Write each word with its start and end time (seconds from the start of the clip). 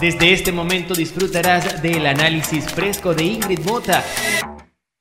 Desde 0.00 0.32
este 0.32 0.50
momento 0.50 0.94
disfrutarás 0.94 1.82
del 1.82 2.06
análisis 2.06 2.64
fresco 2.64 3.14
de 3.14 3.24
Ingrid 3.24 3.60
Mota 3.66 4.02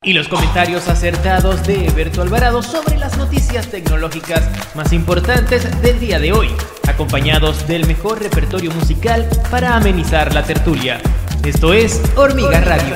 y 0.02 0.14
los 0.14 0.28
comentarios 0.28 0.88
acertados 0.88 1.66
de 1.66 1.88
Eberto 1.88 2.22
Alvarado 2.22 2.62
sobre 2.64 2.98
las 2.98 3.18
noticias 3.18 3.68
tecnológicas 3.68 4.50
más 4.76 4.94
importantes 4.94 5.82
del 5.82 6.00
día 6.00 6.20
de 6.20 6.32
hoy, 6.34 6.50
acompañados 6.88 7.68
del 7.68 7.86
mejor 7.88 8.22
repertorio 8.22 8.72
musical 8.72 9.30
para 9.52 9.76
amenizar 9.76 10.34
la 10.34 10.44
tertulia. 10.44 11.02
Esto 11.46 11.74
es 11.74 12.02
Hormiga 12.16 12.60
Radio. 12.62 12.96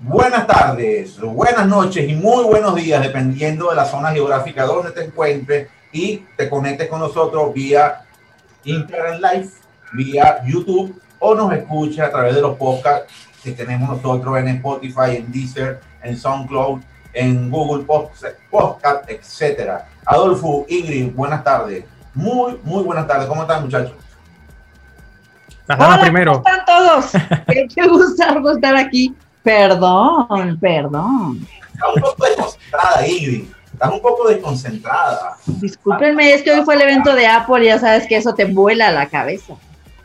Buenas 0.00 0.46
tardes, 0.46 1.20
buenas 1.20 1.66
noches 1.66 2.08
y 2.08 2.14
muy 2.14 2.44
buenos 2.44 2.74
días, 2.74 3.02
dependiendo 3.02 3.70
de 3.70 3.76
la 3.76 3.84
zona 3.84 4.10
geográfica 4.10 4.64
donde 4.64 4.92
te 4.92 5.04
encuentres 5.04 5.68
y 5.92 6.24
te 6.36 6.48
conectes 6.48 6.88
con 6.88 7.00
nosotros 7.00 7.52
vía 7.52 8.06
Internet 8.64 9.20
Live, 9.20 9.48
vía 9.92 10.42
YouTube 10.46 11.00
o 11.18 11.34
nos 11.34 11.52
escuches 11.52 12.00
a 12.00 12.10
través 12.10 12.34
de 12.34 12.40
los 12.40 12.56
podcasts 12.56 13.12
que 13.42 13.52
tenemos 13.52 13.88
nosotros 13.88 14.38
en 14.38 14.48
Spotify, 14.48 15.16
en 15.16 15.32
Deezer, 15.32 15.80
en 16.02 16.16
SoundCloud, 16.16 16.80
en 17.12 17.50
Google 17.50 17.84
Podcast, 17.84 19.08
etcétera. 19.08 19.88
Adolfo, 20.06 20.66
Ingrid, 20.68 21.12
buenas 21.12 21.42
tardes. 21.42 21.84
Muy, 22.14 22.58
muy 22.62 22.82
buenas 22.82 23.06
tardes. 23.06 23.26
¿Cómo 23.26 23.42
están, 23.42 23.62
muchachos? 23.62 23.94
Hola, 25.68 26.00
primero. 26.00 26.42
¿Cómo 26.42 26.44
están 26.48 26.64
todos? 26.66 27.12
Qué 27.74 27.86
gusto 27.88 28.52
estar 28.52 28.76
aquí 28.76 29.14
Perdón, 29.42 30.58
perdón. 30.60 31.46
Estás 31.72 31.94
un 31.94 32.02
poco 32.02 32.24
desconcentrada, 32.26 33.06
Ingrid. 33.06 33.44
Estás 33.72 33.90
un 33.90 34.02
poco 34.02 34.28
desconcentrada. 34.28 35.36
Discúlpenme, 35.46 36.34
es 36.34 36.42
que 36.42 36.52
hoy 36.52 36.62
fue 36.64 36.74
el 36.74 36.82
evento 36.82 37.14
de 37.14 37.26
Apple 37.26 37.64
y 37.64 37.66
ya 37.66 37.78
sabes 37.78 38.06
que 38.06 38.16
eso 38.16 38.34
te 38.34 38.44
vuela 38.44 38.90
la 38.90 39.08
cabeza. 39.08 39.54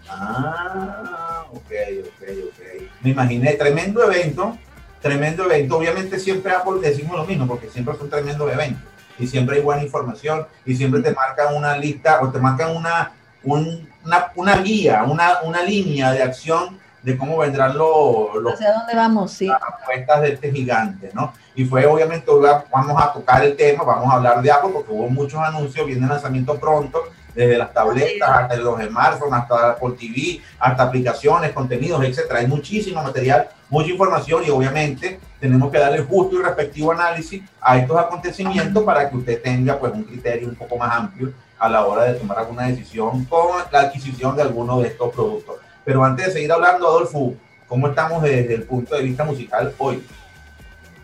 Ah, 0.09 1.45
ok, 1.51 1.71
ok, 2.01 2.29
ok. 2.47 2.81
Me 3.01 3.11
imaginé, 3.11 3.53
tremendo 3.53 4.03
evento, 4.03 4.57
tremendo 5.01 5.45
evento. 5.45 5.77
Obviamente 5.77 6.19
siempre 6.19 6.53
Apple 6.53 6.79
decimos 6.81 7.17
lo 7.17 7.25
mismo, 7.25 7.47
porque 7.47 7.69
siempre 7.69 7.95
son 7.97 8.09
tremendos 8.09 8.51
eventos. 8.51 8.83
Y 9.17 9.27
siempre 9.27 9.57
hay 9.57 9.61
buena 9.61 9.83
información, 9.83 10.45
y 10.65 10.75
siempre 10.75 11.01
te 11.01 11.11
marcan 11.11 11.55
una 11.55 11.77
lista, 11.77 12.19
o 12.21 12.29
te 12.29 12.39
marcan 12.39 12.75
una, 12.75 13.13
una, 13.43 14.31
una 14.35 14.57
guía, 14.57 15.03
una, 15.03 15.41
una 15.43 15.63
línea 15.63 16.11
de 16.11 16.21
acción 16.21 16.77
de 17.05 17.15
cómo 17.17 17.37
vendrán 17.37 17.77
los, 17.77 18.29
¿Hacia 18.53 18.73
dónde 18.73 18.95
vamos? 18.95 19.31
Sí. 19.31 19.45
las 19.45 19.61
apuestas 19.61 20.21
de 20.23 20.33
este 20.33 20.51
gigante, 20.51 21.11
¿no? 21.13 21.33
Y 21.53 21.63
fue 21.63 21.85
obviamente, 21.85 22.25
vamos 22.71 23.01
a 23.01 23.13
tocar 23.13 23.45
el 23.45 23.55
tema, 23.55 23.83
vamos 23.83 24.11
a 24.11 24.17
hablar 24.17 24.41
de 24.41 24.51
Apple 24.51 24.71
porque 24.73 24.91
hubo 24.91 25.07
muchos 25.07 25.39
anuncios, 25.39 25.85
viene 25.85 26.01
el 26.01 26.09
lanzamiento 26.09 26.59
pronto, 26.59 27.03
desde 27.35 27.57
las 27.57 27.73
tabletas 27.73 28.29
hasta 28.29 28.55
los 28.55 28.81
smartphones, 28.81 29.33
hasta 29.33 29.71
Apple 29.71 29.95
TV, 29.99 30.41
hasta 30.57 30.83
aplicaciones, 30.83 31.51
contenidos, 31.51 32.03
etcétera. 32.03 32.39
Hay 32.39 32.47
muchísimo 32.47 33.03
material, 33.03 33.49
mucha 33.69 33.89
información 33.89 34.43
y 34.45 34.49
obviamente 34.49 35.19
tenemos 35.39 35.69
que 35.69 35.77
darle 35.77 36.01
justo 36.01 36.39
y 36.39 36.43
respectivo 36.43 36.93
análisis 36.93 37.43
a 37.59 37.77
estos 37.77 37.97
acontecimientos 37.99 38.83
para 38.83 39.09
que 39.09 39.17
usted 39.17 39.41
tenga 39.41 39.77
pues 39.77 39.93
un 39.93 40.03
criterio 40.03 40.47
un 40.47 40.55
poco 40.55 40.77
más 40.77 40.95
amplio 40.95 41.33
a 41.59 41.69
la 41.69 41.85
hora 41.85 42.05
de 42.05 42.13
tomar 42.13 42.39
alguna 42.39 42.67
decisión 42.67 43.25
con 43.25 43.61
la 43.71 43.81
adquisición 43.81 44.35
de 44.35 44.41
alguno 44.41 44.79
de 44.79 44.87
estos 44.87 45.13
productos. 45.13 45.57
Pero 45.83 46.03
antes 46.03 46.27
de 46.27 46.31
seguir 46.31 46.51
hablando, 46.51 46.87
Adolfo, 46.87 47.33
¿cómo 47.67 47.89
estamos 47.89 48.23
desde 48.23 48.55
el 48.55 48.63
punto 48.63 48.95
de 48.95 49.03
vista 49.03 49.23
musical 49.23 49.73
hoy? 49.77 50.03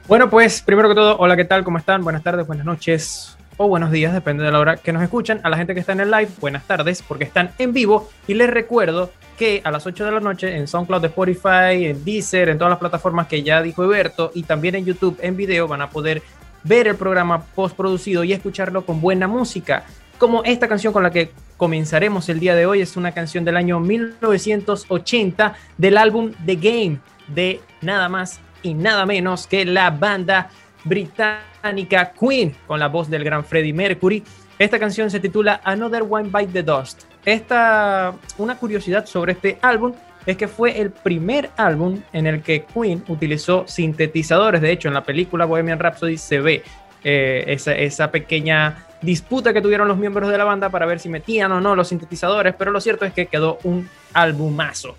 Bueno, 0.07 0.29
pues 0.29 0.61
primero 0.61 0.89
que 0.89 0.95
todo, 0.95 1.17
hola, 1.19 1.35
¿qué 1.35 1.45
tal? 1.45 1.63
¿Cómo 1.63 1.77
están? 1.77 2.03
Buenas 2.03 2.23
tardes, 2.23 2.47
buenas 2.47 2.65
noches 2.65 3.37
o 3.61 3.67
buenos 3.67 3.91
días, 3.91 4.11
depende 4.11 4.43
de 4.43 4.51
la 4.51 4.59
hora 4.59 4.77
que 4.77 4.91
nos 4.91 5.03
escuchan. 5.03 5.39
A 5.43 5.49
la 5.49 5.57
gente 5.57 5.73
que 5.73 5.79
está 5.79 5.91
en 5.91 5.99
el 5.99 6.09
live, 6.09 6.29
buenas 6.39 6.65
tardes, 6.65 7.03
porque 7.07 7.23
están 7.23 7.51
en 7.59 7.73
vivo. 7.73 8.09
Y 8.27 8.33
les 8.33 8.49
recuerdo 8.49 9.11
que 9.37 9.61
a 9.63 9.69
las 9.69 9.85
8 9.85 10.03
de 10.05 10.11
la 10.11 10.19
noche 10.19 10.57
en 10.57 10.67
SoundCloud, 10.67 11.05
Spotify, 11.05 11.85
en 11.85 12.03
Deezer, 12.03 12.49
en 12.49 12.57
todas 12.57 12.71
las 12.71 12.79
plataformas 12.79 13.27
que 13.27 13.43
ya 13.43 13.61
dijo 13.61 13.83
Eberto, 13.83 14.31
y 14.33 14.43
también 14.43 14.75
en 14.75 14.85
YouTube 14.85 15.17
en 15.21 15.37
video 15.37 15.67
van 15.67 15.81
a 15.81 15.89
poder 15.89 16.23
ver 16.63 16.87
el 16.87 16.95
programa 16.95 17.43
postproducido 17.43 18.23
y 18.23 18.33
escucharlo 18.33 18.85
con 18.85 18.99
buena 18.99 19.27
música 19.27 19.83
como 20.21 20.43
esta 20.43 20.67
canción 20.67 20.93
con 20.93 21.01
la 21.01 21.09
que 21.09 21.31
comenzaremos 21.57 22.29
el 22.29 22.39
día 22.39 22.53
de 22.53 22.67
hoy 22.67 22.79
es 22.79 22.95
una 22.95 23.11
canción 23.11 23.43
del 23.43 23.57
año 23.57 23.79
1980 23.79 25.55
del 25.79 25.97
álbum 25.97 26.33
The 26.45 26.57
Game 26.57 26.99
de 27.27 27.59
nada 27.81 28.07
más 28.07 28.39
y 28.61 28.75
nada 28.75 29.07
menos 29.07 29.47
que 29.47 29.65
la 29.65 29.89
banda 29.89 30.51
británica 30.83 32.13
Queen 32.19 32.55
con 32.67 32.79
la 32.79 32.87
voz 32.87 33.09
del 33.09 33.23
gran 33.23 33.43
Freddie 33.43 33.73
Mercury. 33.73 34.23
Esta 34.57 34.79
canción 34.79 35.09
se 35.09 35.19
titula 35.19 35.61
Another 35.63 36.03
One 36.07 36.29
Bite 36.31 36.53
the 36.53 36.63
Dust. 36.63 37.03
Esta, 37.25 38.13
una 38.37 38.57
curiosidad 38.57 39.05
sobre 39.05 39.33
este 39.33 39.57
álbum 39.61 39.93
es 40.25 40.37
que 40.37 40.47
fue 40.47 40.79
el 40.79 40.91
primer 40.91 41.49
álbum 41.57 42.01
en 42.13 42.27
el 42.27 42.41
que 42.41 42.65
Queen 42.65 43.03
utilizó 43.07 43.67
sintetizadores. 43.67 44.61
De 44.61 44.71
hecho, 44.71 44.87
en 44.87 44.93
la 44.93 45.03
película 45.03 45.45
Bohemian 45.45 45.79
Rhapsody 45.79 46.17
se 46.17 46.39
ve 46.39 46.63
eh, 47.03 47.43
esa, 47.47 47.73
esa 47.73 48.11
pequeña 48.11 48.85
disputa 49.01 49.53
que 49.53 49.61
tuvieron 49.61 49.87
los 49.87 49.97
miembros 49.97 50.29
de 50.29 50.37
la 50.37 50.43
banda 50.43 50.69
para 50.69 50.85
ver 50.85 50.99
si 50.99 51.09
metían 51.09 51.51
o 51.51 51.59
no 51.59 51.75
los 51.75 51.87
sintetizadores, 51.87 52.53
pero 52.55 52.71
lo 52.71 52.79
cierto 52.79 53.05
es 53.05 53.13
que 53.13 53.25
quedó 53.25 53.57
un 53.63 53.89
albumazo, 54.13 54.95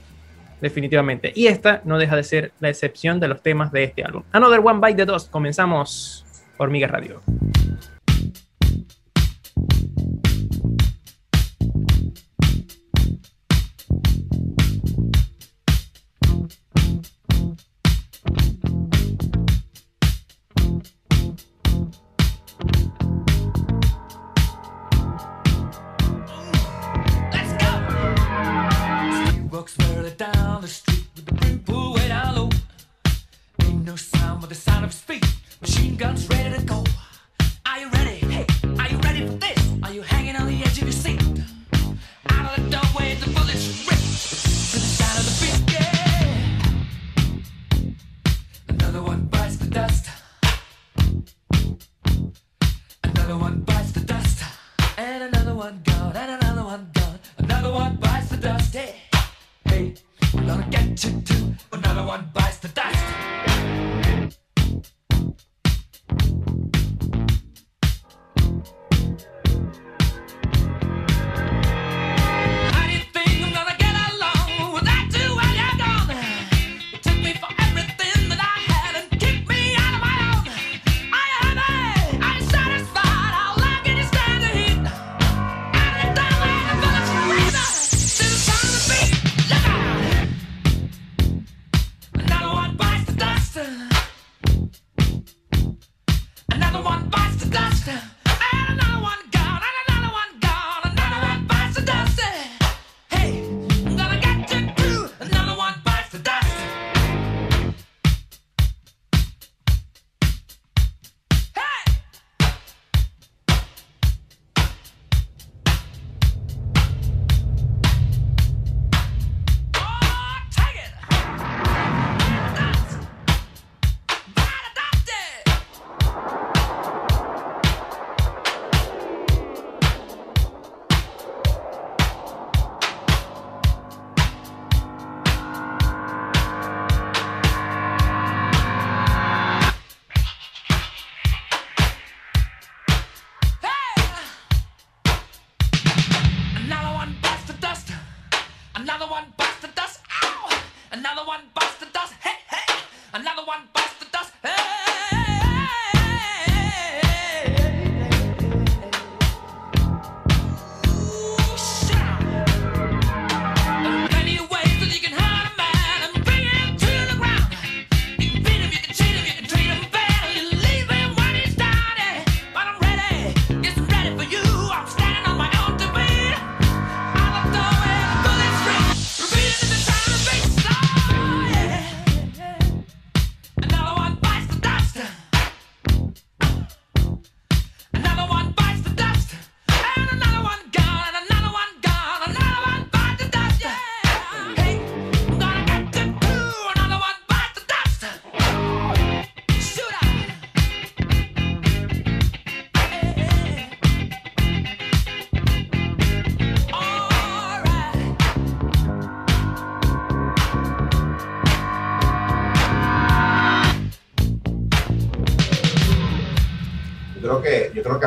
definitivamente. 0.63 1.33
Y 1.35 1.49
esta 1.49 1.83
no 1.85 1.99
deja 1.99 2.17
de 2.17 2.23
ser 2.23 2.53
la 2.61 2.71
excepción 2.71 3.21
de 3.21 3.29
los 3.29 3.43
temas 3.43 3.71
de 3.73 3.85
este 3.85 4.05
álbum. 4.05 4.23
Another 4.33 4.61
One 4.65 4.81
Bite 4.81 5.05
the 5.05 5.13
Dust, 5.13 5.31
comenzamos 5.31 6.25
Hormiga 6.57 6.87
Radio. 6.87 7.21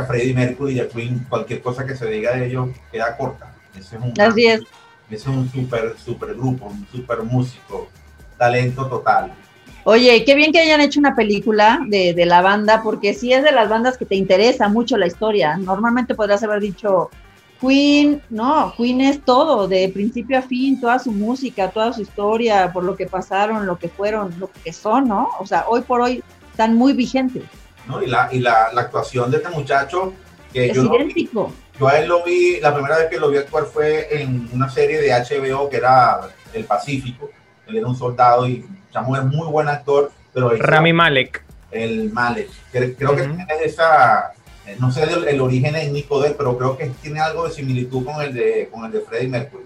Freddie 0.03 0.33
Mercury 0.33 0.73
y 0.73 0.79
a 0.79 0.89
Queen, 0.89 1.25
cualquier 1.29 1.61
cosa 1.61 1.85
que 1.85 1.95
se 1.95 2.07
diga 2.07 2.35
de 2.35 2.47
ellos 2.47 2.69
queda 2.91 3.15
corta. 3.15 3.55
Ese 3.77 3.95
es 3.95 4.01
un, 4.01 4.13
Así 4.19 4.45
es. 4.47 4.61
Ese 5.09 5.15
es 5.15 5.27
un 5.27 5.49
super, 5.49 5.95
super 5.97 6.33
grupo, 6.33 6.65
un 6.65 6.85
super 6.91 7.23
músico, 7.23 7.87
talento 8.37 8.87
total. 8.87 9.33
Oye, 9.83 10.25
qué 10.25 10.33
bien 10.33 10.51
que 10.51 10.59
hayan 10.59 10.81
hecho 10.81 10.99
una 10.99 11.15
película 11.15 11.79
de, 11.87 12.13
de, 12.13 12.25
la 12.25 12.41
banda, 12.41 12.81
porque 12.83 13.13
si 13.13 13.31
es 13.31 13.43
de 13.43 13.51
las 13.51 13.69
bandas 13.69 13.97
que 13.97 14.05
te 14.05 14.15
interesa 14.15 14.67
mucho 14.67 14.97
la 14.97 15.05
historia. 15.05 15.57
Normalmente 15.57 16.15
podrías 16.15 16.41
haber 16.41 16.59
dicho 16.59 17.11
Queen, 17.61 18.21
no, 18.29 18.73
Queen 18.75 19.01
es 19.01 19.23
todo, 19.23 19.67
de 19.67 19.89
principio 19.89 20.37
a 20.37 20.41
fin, 20.41 20.79
toda 20.79 20.99
su 20.99 21.11
música, 21.11 21.69
toda 21.69 21.93
su 21.93 22.01
historia, 22.01 22.71
por 22.73 22.83
lo 22.83 22.95
que 22.95 23.05
pasaron, 23.05 23.65
lo 23.65 23.77
que 23.77 23.87
fueron, 23.87 24.33
lo 24.39 24.49
que 24.51 24.73
son, 24.73 25.07
¿no? 25.07 25.29
O 25.39 25.45
sea, 25.45 25.65
hoy 25.67 25.81
por 25.81 26.01
hoy 26.01 26.23
están 26.51 26.75
muy 26.75 26.93
vigentes. 26.93 27.43
Y, 28.03 28.07
la, 28.07 28.29
y 28.31 28.39
la, 28.39 28.69
la 28.73 28.81
actuación 28.81 29.29
de 29.29 29.37
este 29.37 29.49
muchacho, 29.49 30.13
que 30.51 30.67
es 30.67 30.73
yo, 30.73 30.83
idéntico. 30.85 31.53
yo 31.79 31.87
a 31.87 31.99
él 31.99 32.07
lo 32.07 32.23
vi, 32.23 32.59
la 32.59 32.73
primera 32.73 32.97
vez 32.97 33.09
que 33.09 33.19
lo 33.19 33.29
vi 33.29 33.37
actuar 33.37 33.65
fue 33.65 34.21
en 34.21 34.49
una 34.51 34.69
serie 34.69 34.99
de 34.99 35.11
HBO 35.11 35.69
que 35.69 35.77
era 35.77 36.21
El 36.53 36.65
Pacífico. 36.65 37.29
Él 37.67 37.77
era 37.77 37.87
un 37.87 37.95
soldado 37.95 38.47
y 38.47 38.65
Chamo 38.91 39.15
es 39.15 39.23
muy 39.25 39.47
buen 39.47 39.67
actor, 39.67 40.11
pero... 40.33 40.49
Rami 40.57 40.93
Malek. 40.93 41.43
El 41.71 42.11
Malek. 42.11 42.49
Creo, 42.71 43.15
que 43.15 43.23
tiene 43.23 43.45
esa, 43.63 44.31
eh, 44.65 44.77
no 44.79 44.91
sé 44.91 45.03
el, 45.03 45.41
origen 45.41 45.75
étnico 45.75 46.21
de 46.21 46.29
él, 46.29 46.35
pero 46.37 46.57
creo 46.57 46.77
que 46.77 46.87
tiene 47.01 47.19
algo 47.19 47.47
de 47.47 47.53
similitud 47.53 48.05
con 48.05 48.21
el 48.21 48.33
de, 48.33 48.69
con 48.71 48.85
el 48.85 48.91
de 48.91 49.01
Freddie 49.01 49.27
Mercury. 49.27 49.65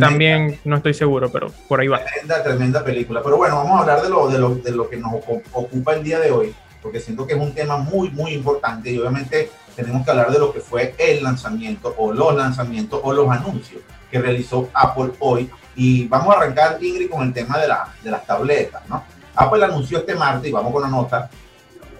También 0.00 0.58
no 0.64 0.76
estoy 0.76 0.94
seguro, 0.94 1.30
pero 1.30 1.50
por 1.68 1.80
ahí 1.80 1.88
va. 1.88 2.02
Tremenda, 2.02 2.42
tremenda 2.42 2.84
película. 2.84 3.22
Pero 3.22 3.36
bueno, 3.36 3.56
vamos 3.56 3.76
a 3.76 3.80
hablar 3.80 4.02
de 4.02 4.08
lo, 4.08 4.28
de 4.28 4.38
lo, 4.38 4.54
de 4.54 4.70
lo 4.70 4.88
que 4.88 4.96
nos 4.96 5.12
ocupa 5.52 5.94
el 5.94 6.02
día 6.02 6.20
de 6.20 6.30
hoy 6.30 6.54
porque 6.84 7.00
siento 7.00 7.26
que 7.26 7.32
es 7.32 7.40
un 7.40 7.54
tema 7.54 7.78
muy, 7.78 8.10
muy 8.10 8.34
importante 8.34 8.92
y 8.92 8.98
obviamente 8.98 9.50
tenemos 9.74 10.04
que 10.04 10.10
hablar 10.10 10.30
de 10.30 10.38
lo 10.38 10.52
que 10.52 10.60
fue 10.60 10.94
el 10.98 11.24
lanzamiento 11.24 11.94
o 11.96 12.12
los 12.12 12.36
lanzamientos 12.36 13.00
o 13.02 13.10
los 13.10 13.28
anuncios 13.30 13.80
que 14.10 14.20
realizó 14.20 14.68
Apple 14.74 15.12
hoy. 15.18 15.50
Y 15.74 16.06
vamos 16.06 16.34
a 16.34 16.38
arrancar, 16.38 16.78
Ingrid, 16.80 17.10
con 17.10 17.22
el 17.22 17.32
tema 17.32 17.58
de, 17.58 17.68
la, 17.68 17.88
de 18.02 18.10
las 18.10 18.26
tabletas, 18.26 18.82
¿no? 18.86 19.02
Apple 19.34 19.64
anunció 19.64 19.98
este 19.98 20.14
martes, 20.14 20.50
y 20.50 20.52
vamos 20.52 20.72
con 20.72 20.82
la 20.82 20.88
nota, 20.88 21.30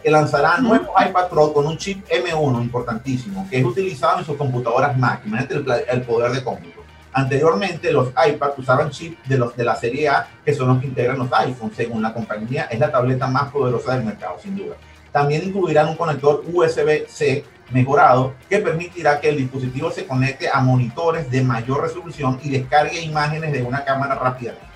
que 0.02 0.10
lanzará 0.10 0.58
nuevos 0.58 0.90
iPad 1.08 1.28
Pro 1.28 1.52
con 1.54 1.66
un 1.66 1.78
chip 1.78 2.06
M1 2.06 2.62
importantísimo, 2.62 3.48
que 3.48 3.58
es 3.58 3.64
utilizado 3.64 4.18
en 4.18 4.26
sus 4.26 4.36
computadoras 4.36 4.96
Mac. 4.98 5.22
Imagínate 5.24 5.54
el, 5.54 5.66
el 5.88 6.02
poder 6.02 6.30
de 6.30 6.44
cómputo. 6.44 6.83
Anteriormente, 7.16 7.92
los 7.92 8.08
iPads 8.08 8.58
usaban 8.58 8.90
chips 8.90 9.28
de, 9.28 9.38
los, 9.38 9.56
de 9.56 9.62
la 9.62 9.76
serie 9.76 10.08
A, 10.08 10.26
que 10.44 10.52
son 10.52 10.66
los 10.66 10.80
que 10.80 10.88
integran 10.88 11.16
los 11.16 11.32
iPhones. 11.32 11.76
Según 11.76 12.02
la 12.02 12.12
compañía, 12.12 12.64
es 12.64 12.78
la 12.80 12.90
tableta 12.90 13.28
más 13.28 13.52
poderosa 13.52 13.94
del 13.94 14.04
mercado, 14.04 14.36
sin 14.42 14.56
duda. 14.56 14.74
También 15.12 15.44
incluirán 15.44 15.88
un 15.88 15.96
conector 15.96 16.42
USB-C 16.52 17.44
mejorado 17.70 18.34
que 18.48 18.58
permitirá 18.58 19.20
que 19.20 19.28
el 19.28 19.36
dispositivo 19.36 19.92
se 19.92 20.06
conecte 20.06 20.48
a 20.52 20.60
monitores 20.60 21.30
de 21.30 21.40
mayor 21.42 21.82
resolución 21.82 22.40
y 22.42 22.50
descargue 22.50 23.00
imágenes 23.00 23.52
de 23.52 23.62
una 23.62 23.84
cámara 23.84 24.16
rápidamente. 24.16 24.66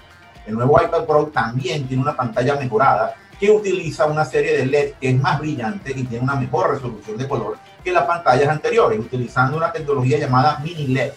El 0.46 0.54
nuevo 0.54 0.80
iPad 0.80 1.04
Pro 1.06 1.26
también 1.26 1.88
tiene 1.88 2.04
una 2.04 2.16
pantalla 2.16 2.54
mejorada 2.54 3.16
que 3.38 3.50
utiliza 3.50 4.06
una 4.06 4.24
serie 4.24 4.56
de 4.56 4.66
LED 4.66 4.92
que 5.00 5.10
es 5.10 5.20
más 5.20 5.40
brillante 5.40 5.90
y 5.90 6.04
tiene 6.04 6.24
una 6.24 6.36
mejor 6.36 6.70
resolución 6.70 7.18
de 7.18 7.28
color 7.28 7.58
que 7.82 7.92
las 7.92 8.04
pantallas 8.04 8.48
anteriores, 8.48 8.98
utilizando 8.98 9.56
una 9.56 9.72
tecnología 9.72 10.18
llamada 10.18 10.58
mini 10.60 10.86
LED. 10.86 11.12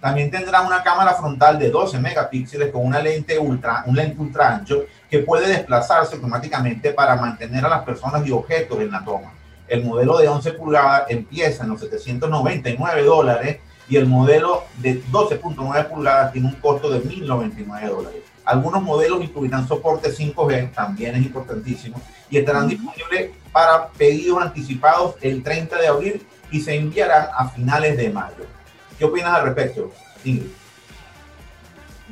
También 0.00 0.30
tendrá 0.30 0.60
una 0.60 0.82
cámara 0.82 1.14
frontal 1.14 1.58
de 1.58 1.70
12 1.70 1.98
megapíxeles 1.98 2.70
con 2.70 2.86
una 2.86 3.00
lente 3.00 3.38
ultra, 3.38 3.82
un 3.86 3.96
lente 3.96 4.20
ultra 4.20 4.54
ancho 4.54 4.84
que 5.10 5.20
puede 5.20 5.48
desplazarse 5.48 6.14
automáticamente 6.14 6.92
para 6.92 7.16
mantener 7.16 7.64
a 7.64 7.68
las 7.68 7.82
personas 7.82 8.26
y 8.26 8.30
objetos 8.30 8.78
en 8.80 8.92
la 8.92 9.04
toma. 9.04 9.32
El 9.66 9.84
modelo 9.84 10.18
de 10.18 10.28
11 10.28 10.52
pulgadas 10.52 11.04
empieza 11.08 11.64
en 11.64 11.70
los 11.70 11.80
799 11.80 13.02
dólares 13.02 13.58
y 13.88 13.96
el 13.96 14.06
modelo 14.06 14.64
de 14.76 15.02
12.9 15.04 15.88
pulgadas 15.88 16.32
tiene 16.32 16.48
un 16.48 16.54
costo 16.54 16.90
de 16.90 17.02
1.099 17.02 17.88
dólares. 17.88 18.22
Algunos 18.44 18.82
modelos 18.82 19.22
incluirán 19.22 19.68
soporte 19.68 20.10
5G, 20.10 20.72
también 20.72 21.16
es 21.16 21.22
importantísimo, 21.22 22.00
y 22.30 22.38
estarán 22.38 22.68
disponibles 22.68 23.32
para 23.52 23.88
pedidos 23.88 24.40
anticipados 24.42 25.16
el 25.20 25.42
30 25.42 25.76
de 25.76 25.86
abril 25.86 26.26
y 26.50 26.60
se 26.60 26.74
enviarán 26.74 27.28
a 27.36 27.48
finales 27.48 27.96
de 27.96 28.08
mayo. 28.08 28.57
¿Qué 28.98 29.04
opinas 29.04 29.34
al 29.34 29.44
respecto, 29.44 29.92
Ingrid? 30.24 30.50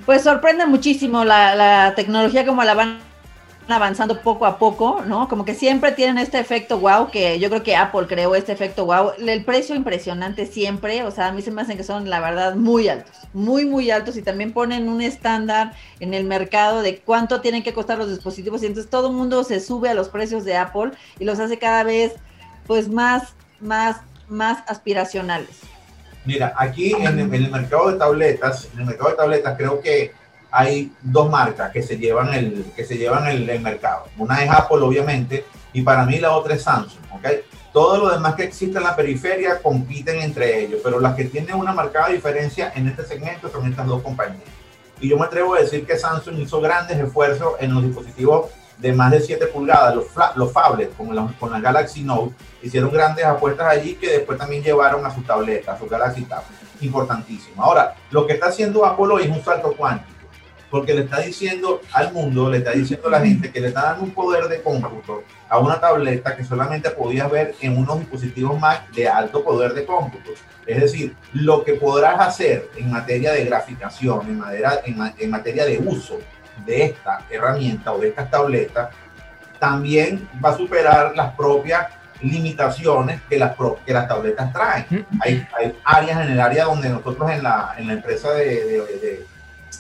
Pues 0.05 0.23
sorprende 0.23 0.67
muchísimo 0.67 1.25
la, 1.25 1.93
tecnología 1.97 2.47
como 2.47 2.63
la 2.63 2.75
van 2.75 3.01
avanzando 3.69 4.21
poco 4.21 4.47
a 4.47 4.59
poco, 4.59 5.03
¿no? 5.05 5.29
Como 5.29 5.45
que 5.45 5.55
siempre 5.55 5.91
tienen 5.91 6.19
este 6.19 6.39
efecto 6.39 6.79
wow, 6.79 7.11
que 7.11 7.41
yo 7.41 7.49
creo 7.49 7.65
que 7.65 7.75
Apple 7.75 8.07
creó 8.07 8.37
este 8.37 8.53
efecto 8.53 8.85
wow. 8.85 9.13
El 9.19 9.45
precio 9.45 9.75
impresionante 9.75 10.47
siempre, 10.47 11.03
o 11.03 11.11
sea, 11.11 11.29
a 11.29 11.33
mí 11.33 11.43
se 11.43 11.51
me 11.51 11.63
hacen 11.63 11.77
que 11.77 11.83
son, 11.83 12.09
la 12.09 12.21
verdad, 12.21 12.55
muy 12.55 12.89
altos, 12.89 13.17
muy, 13.33 13.65
muy 13.65 13.91
altos 13.91 14.17
y 14.17 14.23
también 14.23 14.53
ponen 14.53 14.89
un 14.89 15.01
estándar 15.01 15.73
en 15.99 16.15
el 16.15 16.25
mercado 16.25 16.83
de 16.83 16.99
cuánto 16.99 17.41
tienen 17.41 17.65
que 17.65 17.75
costar 17.75 17.99
los 17.99 18.11
dispositivos 18.11 18.63
y 18.63 18.67
entonces 18.67 18.89
todo 18.89 19.09
el 19.09 19.15
mundo 19.15 19.43
se 19.43 19.59
sube 19.59 19.89
a 19.89 19.95
los 19.95 20.11
precios 20.11 20.45
de 20.45 20.57
Apple 20.57 20.93
y 21.19 21.25
los 21.25 21.41
hace 21.41 21.59
cada 21.59 21.83
vez, 21.83 22.13
pues, 22.69 22.89
más, 22.89 23.35
más, 23.59 23.97
más 24.29 24.63
aspiracionales. 24.69 25.76
Mira, 26.27 26.53
aquí 26.57 26.93
en, 26.93 27.19
el 27.21 27.51
mercado 27.51 27.91
de 27.91 27.99
tabletas, 27.99 28.69
en 28.75 28.81
el 28.81 28.87
mercado 28.87 29.11
de 29.11 29.17
tabletas 29.17 29.57
creo 29.57 29.81
que 29.81 30.13
hay 30.51 30.93
dos 31.01 31.31
marcas 31.31 31.71
que 31.71 31.83
se 31.83 31.97
llevan 31.97 32.35
el, 32.35 32.65
que 32.75 32.85
se 32.85 32.97
llevan 32.97 33.29
el, 33.29 33.61
mercado. 33.61 34.07
Una 34.19 34.43
es 34.43 34.51
Apple, 34.51 34.79
obviamente, 34.79 35.45
y 35.73 35.83
para 35.83 36.05
mí 36.05 36.19
la 36.19 36.33
otra 36.33 36.55
es 36.55 36.63
Samsung, 36.63 37.05
¿ok? 37.13 37.27
Todo 37.73 37.99
lo 37.99 38.11
demás 38.11 38.35
que 38.35 38.45
existe 38.45 38.79
en 38.79 38.85
la 38.85 38.97
periferia 38.97 39.63
compiten 39.63 40.21
entre 40.21 40.65
ellos, 40.65 40.81
pero 40.83 40.99
las 40.99 41.15
que 41.15 41.27
tienen 41.27 41.55
una 41.55 41.73
marcada 41.73 42.09
diferencia 42.09 42.73
en 42.75 42.89
este 42.89 43.05
segmento 43.05 43.49
son 43.49 43.71
estas 43.71 43.87
dos 43.87 44.03
compañías. 44.03 44.43
Y 45.01 45.09
yo 45.11 45.19
me 45.19 45.27
atrevo 45.27 45.55
a 45.55 45.61
decir 45.61 45.87
que 45.87 45.97
Samsung 45.97 46.41
hizo 46.41 46.61
grandes 46.61 46.99
esfuerzos 46.99 47.53
en 47.61 47.73
los 47.73 47.85
dispositivos 47.85 48.47
de 48.79 48.93
más 48.93 49.11
de 49.11 49.21
7 49.21 49.47
pulgadas, 49.47 49.95
los, 49.95 50.07
los 50.35 50.53
phablets 50.53 50.95
con 50.95 51.15
la, 51.15 51.27
con 51.39 51.51
la 51.51 51.61
Galaxy 51.61 52.03
Note, 52.03 52.35
hicieron 52.63 52.91
grandes 52.91 53.25
apuestas 53.25 53.67
allí 53.67 53.95
que 53.95 54.11
después 54.11 54.39
también 54.39 54.63
llevaron 54.63 55.05
a 55.05 55.15
su 55.15 55.23
tableta, 55.23 55.73
a 55.73 55.79
su 55.79 55.87
Galaxy 55.87 56.23
Tab. 56.23 56.43
Importantísimo. 56.81 57.63
Ahora, 57.63 57.95
lo 58.11 58.27
que 58.27 58.35
está 58.35 58.47
haciendo 58.47 58.85
Apple 58.85 59.07
hoy 59.11 59.23
es 59.25 59.31
un 59.31 59.43
salto 59.43 59.73
cuántico, 59.73 60.13
porque 60.71 60.93
le 60.93 61.03
está 61.03 61.21
diciendo 61.21 61.81
al 61.93 62.13
mundo, 62.13 62.51
le 62.51 62.59
está 62.59 62.73
diciendo 62.73 63.09
a 63.09 63.13
la 63.13 63.21
gente 63.21 63.51
que 63.51 63.61
le 63.61 63.69
está 63.69 63.83
dando 63.83 64.05
un 64.05 64.11
poder 64.11 64.49
de 64.49 64.61
cómputo 64.61 65.23
a 65.49 65.59
una 65.59 65.81
tableta 65.81 66.37
que 66.37 66.45
solamente 66.45 66.91
podías 66.91 67.31
ver 67.31 67.55
en 67.61 67.79
unos 67.79 68.01
dispositivos 68.01 68.61
Mac 68.61 68.91
de 68.91 69.09
alto 69.09 69.43
poder 69.43 69.73
de 69.73 69.87
cómputo. 69.87 70.33
Es 70.67 70.81
decir, 70.81 71.15
lo 71.33 71.65
que 71.65 71.75
podrás 71.75 72.21
hacer 72.21 72.69
en 72.77 72.91
materia 72.91 73.33
de 73.33 73.45
graficación, 73.45 74.27
en, 74.27 74.39
materia, 74.39 74.83
en 75.19 75.31
materia 75.31 75.65
de 75.65 75.79
uso 75.79 76.19
de 76.65 76.85
esta 76.85 77.23
herramienta 77.31 77.93
o 77.93 77.99
de 77.99 78.09
estas 78.09 78.31
tabletas 78.31 78.91
también 79.59 80.29
va 80.45 80.51
a 80.51 80.57
superar 80.57 81.15
las 81.17 81.35
propias 81.35 81.87
limitaciones 82.21 83.21
que 83.29 83.39
las, 83.39 83.55
que 83.85 83.93
las 83.93 84.09
tabletas 84.09 84.53
traen. 84.53 85.07
Hay, 85.21 85.47
hay, 85.59 85.77
áreas 85.85 86.25
en 86.25 86.33
el 86.33 86.41
área 86.41 86.65
donde 86.65 86.89
nosotros 86.89 87.31
en 87.31 87.43
la, 87.43 87.75
en 87.79 87.87
la 87.87 87.93
empresa 87.95 88.33
de, 88.33 88.45
de, 88.45 89.27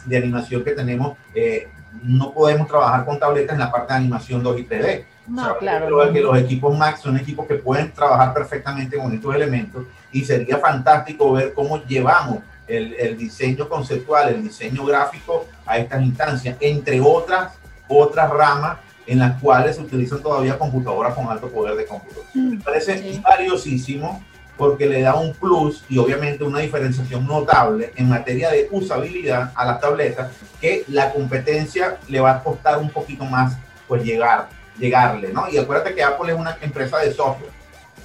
de 0.04 0.16
animación 0.16 0.64
que 0.64 0.73
tenemos, 0.73 1.16
eh, 1.35 1.68
no 2.02 2.33
podemos 2.33 2.68
trabajar 2.68 3.04
con 3.04 3.18
tabletas 3.18 3.54
en 3.54 3.61
la 3.61 3.71
parte 3.71 3.92
de 3.92 3.99
animación 4.00 4.42
2 4.42 4.61
y 4.61 4.64
3D. 4.64 5.04
No, 5.28 5.56
claro. 5.59 5.87
Creo 5.87 6.12
que 6.12 6.21
los 6.21 6.38
equipos 6.38 6.76
Mac 6.76 6.99
son 6.99 7.16
equipos 7.16 7.47
que 7.47 7.54
pueden 7.54 7.90
trabajar 7.92 8.33
perfectamente 8.33 8.97
con 8.97 9.12
estos 9.12 9.35
elementos 9.35 9.85
y 10.12 10.25
sería 10.25 10.59
fantástico 10.59 11.33
ver 11.33 11.52
cómo 11.52 11.83
llevamos 11.85 12.38
el, 12.68 12.94
el, 12.94 13.16
diseño 13.16 13.68
conceptual, 13.68 14.35
el 14.35 14.42
diseño 14.42 14.85
gráfico 14.85 15.46
a 15.64 15.78
estas 15.78 16.02
instancias, 16.02 16.56
entre 16.61 17.00
otras, 17.00 17.52
otras 17.88 18.30
ramas 18.30 18.78
en 19.06 19.20
las 19.20 19.40
cuales 19.40 19.76
se 19.76 19.82
utilizan 19.82 20.20
todavía 20.20 20.58
computadoras 20.58 21.14
con 21.14 21.28
alto 21.28 21.49
poder 21.49 21.76
de 21.76 21.87
cómputo. 21.87 22.25
Mm, 22.35 22.56
Me 22.56 22.61
parece 22.61 22.99
sí. 22.99 23.20
valiosísimo 23.23 24.23
porque 24.56 24.87
le 24.87 25.02
da 25.02 25.14
un 25.14 25.32
plus 25.35 25.85
y 25.88 25.99
obviamente 25.99 26.42
una 26.42 26.61
diferenciación 26.61 27.26
notable 27.26 27.92
en 27.96 28.08
materia 28.08 28.50
de 28.50 28.68
usabilidad 28.70 29.52
a 29.54 29.66
las 29.66 29.80
tabletas 29.80 30.32
que 30.61 30.85
la 30.88 31.12
competencia 31.12 31.99
le 32.08 32.20
va 32.20 32.32
a 32.32 32.42
costar 32.42 32.78
un 32.78 32.90
poquito 32.90 33.25
más 33.25 33.56
pues 33.87 34.02
llegar, 34.02 34.49
llegarle, 34.78 35.32
¿no? 35.32 35.49
Y 35.49 35.58
acuérdate 35.58 35.94
que 35.94 36.02
Apple 36.02 36.32
es 36.32 36.38
una 36.38 36.56
empresa 36.61 36.99
de 36.99 37.12
software. 37.12 37.50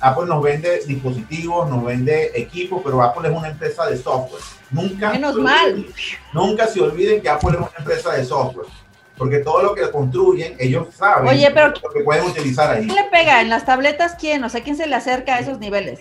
Apple 0.02 0.26
nos 0.26 0.42
vende 0.42 0.82
dispositivos, 0.86 1.70
nos 1.70 1.84
vende 1.84 2.32
equipos, 2.36 2.82
pero 2.84 3.02
Apple 3.02 3.30
es 3.30 3.36
una 3.38 3.50
empresa 3.50 3.86
de 3.86 3.98
software. 3.98 4.42
Nunca, 4.72 5.12
Menos 5.12 5.36
mal. 5.36 5.86
nunca 6.34 6.68
se 6.68 6.82
olviden 6.82 7.22
que 7.22 7.30
Apple 7.30 7.52
es 7.52 7.58
una 7.58 7.72
empresa 7.78 8.14
de 8.14 8.26
software 8.26 8.68
porque 9.22 9.38
todo 9.38 9.62
lo 9.62 9.76
que 9.76 9.88
construyen, 9.92 10.56
ellos 10.58 10.88
saben 10.96 11.28
Oye, 11.28 11.52
pero 11.52 11.68
lo 11.68 11.90
que 11.92 12.00
pueden 12.00 12.26
utilizar 12.26 12.72
ahí. 12.72 12.88
¿Quién 12.88 12.96
le 12.96 13.04
pega? 13.12 13.40
¿En 13.42 13.50
las 13.50 13.66
tabletas 13.66 14.16
quién? 14.20 14.44
O 14.44 14.50
sea, 14.50 14.64
¿quién 14.64 14.76
se 14.76 14.88
le 14.88 14.96
acerca 14.96 15.36
a 15.36 15.40
esos 15.40 15.60
niveles? 15.60 16.00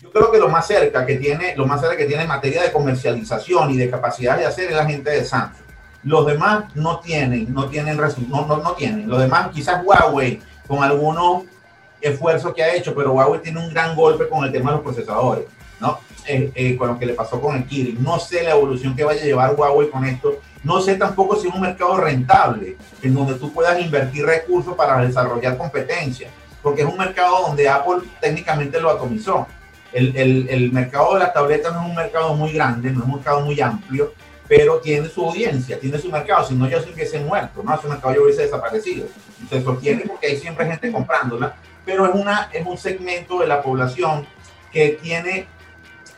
Yo 0.00 0.10
creo 0.10 0.32
que 0.32 0.38
lo 0.38 0.48
más 0.48 0.66
cerca 0.66 1.06
que 1.06 1.14
tiene, 1.14 1.54
lo 1.54 1.64
más 1.64 1.80
cerca 1.80 1.96
que 1.96 2.06
tiene 2.06 2.24
en 2.24 2.28
materia 2.28 2.64
de 2.64 2.72
comercialización 2.72 3.70
y 3.70 3.76
de 3.76 3.88
capacidad 3.88 4.36
de 4.36 4.46
hacer 4.46 4.68
es 4.70 4.76
la 4.76 4.84
gente 4.84 5.10
de 5.10 5.24
Samsung. 5.24 5.62
Los 6.02 6.26
demás 6.26 6.64
no 6.74 6.98
tienen, 6.98 7.54
no 7.54 7.68
tienen, 7.68 7.96
no, 7.96 8.46
no, 8.46 8.56
no 8.56 8.72
tienen. 8.72 9.08
Los 9.08 9.20
demás, 9.20 9.50
quizás 9.54 9.84
Huawei, 9.84 10.40
con 10.66 10.82
algunos 10.82 11.44
esfuerzos 12.04 12.54
que 12.54 12.62
ha 12.62 12.74
hecho, 12.74 12.94
pero 12.94 13.12
Huawei 13.12 13.40
tiene 13.40 13.60
un 13.60 13.70
gran 13.70 13.96
golpe 13.96 14.28
con 14.28 14.44
el 14.44 14.52
tema 14.52 14.70
de 14.70 14.76
los 14.76 14.84
procesadores, 14.84 15.46
¿no? 15.80 15.98
Eh, 16.26 16.50
eh, 16.54 16.76
con 16.76 16.88
lo 16.88 16.98
que 16.98 17.06
le 17.06 17.14
pasó 17.14 17.40
con 17.40 17.56
el 17.56 17.66
Kirin. 17.66 18.02
No 18.02 18.18
sé 18.18 18.42
la 18.42 18.52
evolución 18.52 18.94
que 18.96 19.04
vaya 19.04 19.20
a 19.20 19.24
llevar 19.24 19.54
Huawei 19.54 19.90
con 19.90 20.04
esto, 20.04 20.40
no 20.62 20.80
sé 20.80 20.96
tampoco 20.96 21.36
si 21.36 21.48
es 21.48 21.54
un 21.54 21.60
mercado 21.60 21.96
rentable, 21.98 22.76
en 23.02 23.14
donde 23.14 23.34
tú 23.34 23.52
puedas 23.52 23.78
invertir 23.80 24.24
recursos 24.24 24.74
para 24.74 25.04
desarrollar 25.04 25.58
competencia, 25.58 26.28
porque 26.62 26.82
es 26.82 26.88
un 26.88 26.96
mercado 26.96 27.42
donde 27.46 27.68
Apple 27.68 28.08
técnicamente 28.20 28.80
lo 28.80 28.90
atomizó. 28.90 29.46
El, 29.92 30.16
el, 30.16 30.48
el, 30.48 30.72
mercado 30.72 31.14
de 31.14 31.20
las 31.20 31.32
tabletas 31.32 31.72
no 31.72 31.82
es 31.82 31.88
un 31.88 31.94
mercado 31.94 32.34
muy 32.34 32.52
grande, 32.52 32.90
no 32.90 33.00
es 33.00 33.06
un 33.06 33.14
mercado 33.14 33.40
muy 33.42 33.60
amplio, 33.60 34.12
pero 34.48 34.78
tiene 34.78 35.08
su 35.08 35.24
audiencia, 35.24 35.78
tiene 35.78 35.98
su 35.98 36.10
mercado, 36.10 36.46
si 36.46 36.54
no 36.54 36.68
ya 36.68 36.82
se 36.82 36.90
hubiese 36.90 37.20
muerto, 37.20 37.62
¿no? 37.62 37.74
Ese 37.74 37.88
mercado 37.88 38.14
ya 38.14 38.20
hubiese 38.20 38.42
desaparecido. 38.42 39.06
Se 39.48 39.62
sostiene 39.62 40.04
porque 40.06 40.26
hay 40.26 40.36
siempre 40.36 40.66
gente 40.66 40.90
comprándola, 40.90 41.54
pero 41.84 42.06
es, 42.06 42.14
una, 42.14 42.48
es 42.52 42.66
un 42.66 42.78
segmento 42.78 43.40
de 43.40 43.46
la 43.46 43.62
población 43.62 44.26
que 44.72 44.98
tiene 45.02 45.46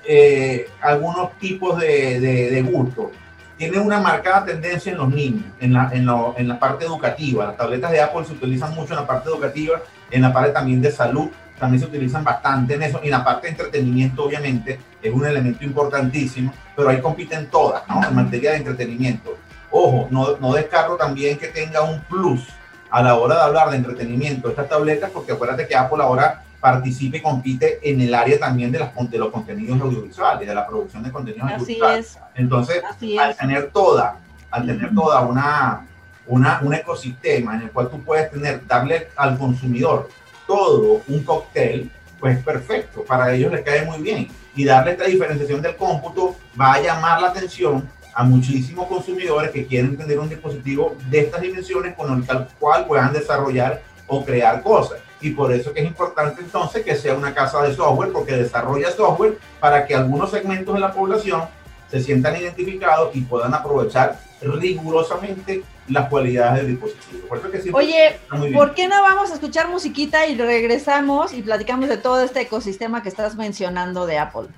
eh, 0.05 0.69
algunos 0.81 1.37
tipos 1.39 1.81
de, 1.81 2.21
de, 2.21 2.51
de 2.51 2.63
gusto 2.63 3.11
tiene 3.57 3.79
una 3.79 4.01
marcada 4.01 4.45
tendencia 4.45 4.93
en 4.93 4.99
los 4.99 5.09
niños, 5.09 5.45
en 5.61 5.73
la, 5.73 5.91
en, 5.93 6.05
lo, 6.05 6.35
en 6.37 6.49
la 6.49 6.59
parte 6.59 6.85
educativa. 6.85 7.47
Las 7.47 7.57
tabletas 7.57 7.91
de 7.91 8.01
Apple 8.01 8.25
se 8.25 8.33
utilizan 8.33 8.75
mucho 8.75 8.93
en 8.93 9.01
la 9.01 9.07
parte 9.07 9.29
educativa, 9.31 9.81
en 10.11 10.23
la 10.23 10.33
parte 10.33 10.51
también 10.51 10.83
de 10.83 10.93
salud, 10.93 11.29
también 11.59 11.81
se 11.81 11.87
utilizan 11.87 12.23
bastante 12.23 12.75
en 12.75 12.83
eso. 12.83 13.01
Y 13.03 13.07
en 13.07 13.13
la 13.13 13.25
parte 13.25 13.47
de 13.47 13.53
entretenimiento, 13.53 14.25
obviamente, 14.25 14.79
es 15.03 15.13
un 15.13 15.25
elemento 15.25 15.65
importantísimo, 15.65 16.53
pero 16.75 16.91
ahí 16.91 17.01
compiten 17.01 17.49
todas, 17.49 17.83
¿no? 17.89 18.07
En 18.07 18.15
materia 18.15 18.51
de 18.51 18.59
entretenimiento. 18.59 19.39
Ojo, 19.71 20.07
no, 20.11 20.37
no 20.37 20.53
descarto 20.53 20.97
también 20.97 21.39
que 21.39 21.49
tenga 21.49 21.81
un 21.81 22.01
plus 22.03 22.47
a 22.91 23.03
la 23.03 23.17
hora 23.17 23.37
de 23.37 23.41
hablar 23.43 23.71
de 23.71 23.77
entretenimiento 23.77 24.49
estas 24.49 24.69
tabletas, 24.69 25.11
porque 25.11 25.33
acuérdate 25.33 25.67
que 25.67 25.77
Apple 25.77 26.03
ahora 26.03 26.43
participe 26.61 27.19
y 27.19 27.23
compite 27.23 27.79
en 27.83 28.01
el 28.01 28.15
área 28.15 28.39
también 28.39 28.73
de, 28.73 28.79
las, 28.81 28.91
de 29.11 29.19
los 29.19 29.31
contenidos 29.31 29.81
audiovisuales, 29.81 30.49
de 30.49 30.55
la 30.55 30.67
producción 30.67 31.03
de 31.03 31.13
contenidos 31.13 31.47
Así 31.47 31.55
audiovisuales. 31.55 32.07
es. 32.07 32.19
Entonces, 32.35 32.83
Así 32.89 33.19
al 33.19 33.31
es. 33.31 33.37
tener 33.37 33.71
toda, 33.71 34.19
al 34.51 34.67
tener 34.67 34.95
toda 34.95 35.21
una, 35.21 35.87
una, 36.27 36.61
un 36.63 36.75
ecosistema 36.75 37.55
en 37.57 37.63
el 37.63 37.71
cual 37.71 37.89
tú 37.91 38.03
puedes 38.03 38.31
tener, 38.31 38.67
darle 38.67 39.09
al 39.17 39.39
consumidor 39.39 40.09
todo 40.47 41.03
un 41.07 41.23
cóctel, 41.25 41.91
pues 42.19 42.43
perfecto, 42.43 43.05
para 43.05 43.33
ellos 43.33 43.53
les 43.53 43.63
cae 43.63 43.85
muy 43.85 43.99
bien. 43.99 44.29
Y 44.55 44.65
darle 44.65 44.93
esta 44.93 45.05
diferenciación 45.05 45.61
del 45.61 45.77
cómputo 45.77 46.35
va 46.59 46.75
a 46.75 46.81
llamar 46.81 47.21
la 47.21 47.29
atención 47.29 47.87
a 48.17 48.25
muchísimos 48.25 48.87
consumidores 48.87 49.51
que 49.51 49.67
quieren 49.67 49.95
tener 49.95 50.19
un 50.19 50.31
dispositivo 50.31 50.97
de 51.11 51.21
estas 51.21 51.43
dimensiones 51.43 51.95
con 51.95 52.11
el 52.11 52.47
cual 52.59 52.87
puedan 52.87 53.13
desarrollar 53.13 53.83
o 54.07 54.25
crear 54.25 54.63
cosas 54.63 55.01
y 55.21 55.31
por 55.33 55.53
eso 55.53 55.75
que 55.75 55.81
es 55.81 55.87
importante 55.87 56.41
entonces 56.41 56.83
que 56.83 56.97
sea 56.97 57.15
una 57.15 57.35
casa 57.35 57.63
de 57.63 57.75
software 57.75 58.13
porque 58.13 58.33
desarrolla 58.33 58.91
software 58.91 59.39
para 59.61 59.87
que 59.87 59.95
algunos 59.95 60.31
segmentos 60.31 60.75
de 60.75 60.81
la 60.81 60.93
población 60.93 61.43
se 61.91 62.01
sientan 62.01 62.37
identificados 62.37 63.15
y 63.15 63.21
puedan 63.21 63.53
aprovechar 63.53 64.19
rigurosamente 64.41 65.63
las 65.89 66.09
cualidades 66.09 66.63
del 66.63 66.73
dispositivo. 66.73 67.29
Por 67.29 67.39
eso 67.39 67.51
que 67.51 67.71
Oye, 67.73 68.19
¿por 68.55 68.75
qué 68.75 68.89
no 68.89 69.03
vamos 69.03 69.31
a 69.31 69.35
escuchar 69.35 69.69
musiquita 69.69 70.27
y 70.27 70.37
regresamos 70.37 71.35
y 71.35 71.43
platicamos 71.43 71.89
de 71.91 71.99
todo 71.99 72.23
este 72.23 72.41
ecosistema 72.41 73.03
que 73.03 73.11
estás 73.11 73.37
mencionando 73.37 74.07
de 74.07 74.19
Apple? 74.19 74.49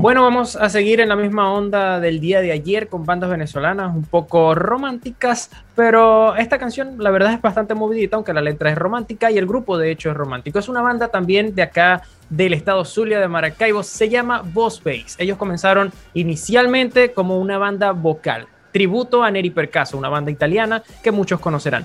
Bueno, 0.00 0.22
vamos 0.22 0.54
a 0.54 0.68
seguir 0.68 1.00
en 1.00 1.08
la 1.08 1.16
misma 1.16 1.52
onda 1.52 1.98
del 1.98 2.20
día 2.20 2.40
de 2.40 2.52
ayer 2.52 2.88
con 2.88 3.04
bandas 3.04 3.30
venezolanas 3.30 3.94
un 3.94 4.04
poco 4.04 4.54
románticas, 4.54 5.50
pero 5.74 6.36
esta 6.36 6.58
canción 6.58 6.96
la 6.98 7.10
verdad 7.10 7.32
es 7.32 7.42
bastante 7.42 7.74
movidita, 7.74 8.14
aunque 8.14 8.32
la 8.32 8.42
letra 8.42 8.70
es 8.70 8.78
romántica 8.78 9.30
y 9.30 9.38
el 9.38 9.46
grupo 9.46 9.76
de 9.76 9.90
hecho 9.90 10.10
es 10.10 10.16
romántico. 10.16 10.60
Es 10.60 10.68
una 10.68 10.82
banda 10.82 11.08
también 11.08 11.54
de 11.54 11.62
acá 11.62 12.02
del 12.30 12.52
estado 12.52 12.84
Zulia 12.84 13.18
de 13.18 13.26
Maracaibo, 13.26 13.82
se 13.82 14.08
llama 14.08 14.42
Boss 14.44 14.80
Bass. 14.84 15.16
Ellos 15.18 15.36
comenzaron 15.36 15.92
inicialmente 16.14 17.12
como 17.12 17.40
una 17.40 17.58
banda 17.58 17.90
vocal, 17.90 18.46
tributo 18.70 19.24
a 19.24 19.30
Neri 19.32 19.50
Percaso, 19.50 19.98
una 19.98 20.08
banda 20.08 20.30
italiana 20.30 20.82
que 21.02 21.10
muchos 21.10 21.40
conocerán. 21.40 21.84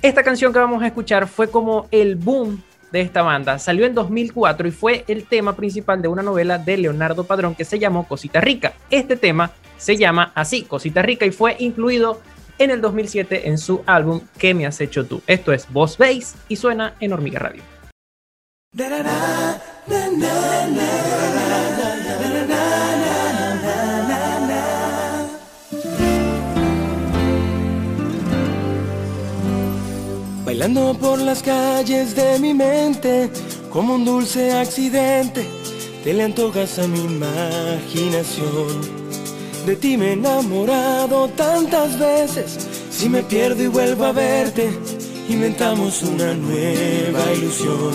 Esta 0.00 0.22
canción 0.22 0.52
que 0.52 0.60
vamos 0.60 0.82
a 0.82 0.86
escuchar 0.86 1.26
fue 1.26 1.50
como 1.50 1.88
el 1.90 2.14
boom 2.14 2.62
de 2.96 3.02
esta 3.02 3.22
banda. 3.22 3.58
Salió 3.58 3.84
en 3.84 3.94
2004 3.94 4.68
y 4.68 4.70
fue 4.70 5.04
el 5.06 5.24
tema 5.24 5.54
principal 5.54 6.00
de 6.00 6.08
una 6.08 6.22
novela 6.22 6.58
de 6.58 6.78
Leonardo 6.78 7.24
Padrón 7.24 7.54
que 7.54 7.66
se 7.66 7.78
llamó 7.78 8.08
Cosita 8.08 8.40
Rica. 8.40 8.72
Este 8.90 9.16
tema 9.16 9.52
se 9.76 9.96
llama 9.98 10.32
así, 10.34 10.62
Cosita 10.62 11.02
Rica, 11.02 11.26
y 11.26 11.30
fue 11.30 11.56
incluido 11.58 12.20
en 12.58 12.70
el 12.70 12.80
2007 12.80 13.48
en 13.48 13.58
su 13.58 13.82
álbum 13.84 14.22
¿Qué 14.38 14.54
me 14.54 14.66
has 14.66 14.80
hecho 14.80 15.04
tú? 15.04 15.20
Esto 15.26 15.52
es 15.52 15.70
Boss 15.70 15.98
Bass 15.98 16.36
y 16.48 16.56
suena 16.56 16.94
en 17.00 17.12
Hormiga 17.12 17.38
Radio. 17.38 17.62
Bailando 30.58 30.94
por 30.94 31.18
las 31.18 31.42
calles 31.42 32.16
de 32.16 32.38
mi 32.38 32.54
mente, 32.54 33.28
como 33.68 33.96
un 33.96 34.06
dulce 34.06 34.54
accidente, 34.54 35.46
te 36.02 36.14
le 36.14 36.22
antojas 36.22 36.78
a 36.78 36.88
mi 36.88 36.98
imaginación. 36.98 38.80
De 39.66 39.76
ti 39.76 39.98
me 39.98 40.06
he 40.06 40.12
enamorado 40.14 41.28
tantas 41.36 41.98
veces, 41.98 42.56
si 42.90 43.10
me 43.10 43.22
pierdo 43.22 43.64
y 43.64 43.66
vuelvo 43.66 44.06
a 44.06 44.12
verte, 44.12 44.70
inventamos 45.28 46.02
una 46.02 46.32
nueva 46.32 47.32
ilusión. 47.34 47.92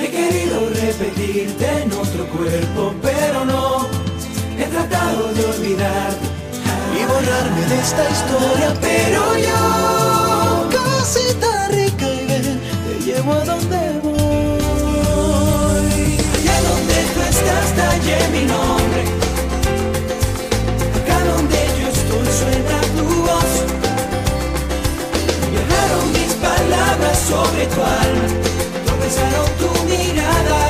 He 0.00 0.06
querido 0.06 0.60
repetirte 0.68 1.66
en 1.82 1.92
otro 1.94 2.28
cuerpo, 2.28 2.94
pero 3.02 3.44
no, 3.44 3.88
he 4.56 4.66
tratado 4.66 5.34
de 5.34 5.44
olvidarte 5.46 6.26
y 6.96 7.04
borrarme 7.06 7.66
de 7.66 7.80
esta 7.80 8.08
historia, 8.08 8.72
pero 8.80 9.36
yo, 9.36 10.12
te 11.40 11.51
llevo 13.22 13.32
a 13.32 13.44
donde 13.44 14.00
voy. 14.02 14.12
Y 16.42 16.48
a 16.48 16.60
donde 16.68 16.96
tú 17.14 17.20
estás, 17.30 17.66
talle 17.76 18.28
mi 18.32 18.44
nombre. 18.46 19.02
Acá 20.98 21.18
donde 21.24 21.58
yo 21.78 21.88
estoy, 21.88 22.26
suena 22.40 22.80
tu 22.96 23.04
voz. 23.22 23.52
Viajaron 25.50 26.06
mis 26.12 26.32
palabras 26.34 27.18
sobre 27.28 27.66
tu 27.66 27.80
alma, 27.82 28.26
tropezaron 28.86 29.48
tu 29.60 29.70
mirada 29.84 30.62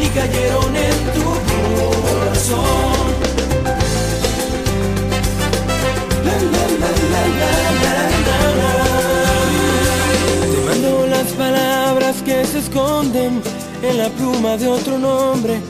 y 0.00 0.06
cayeron 0.08 0.76
en 0.76 0.98
tu 1.14 1.26
corazón. 1.50 2.97
Esconden 12.78 13.42
en 13.82 13.98
la 13.98 14.08
pluma 14.10 14.56
de 14.56 14.68
otro 14.68 14.98
nombre, 14.98 15.60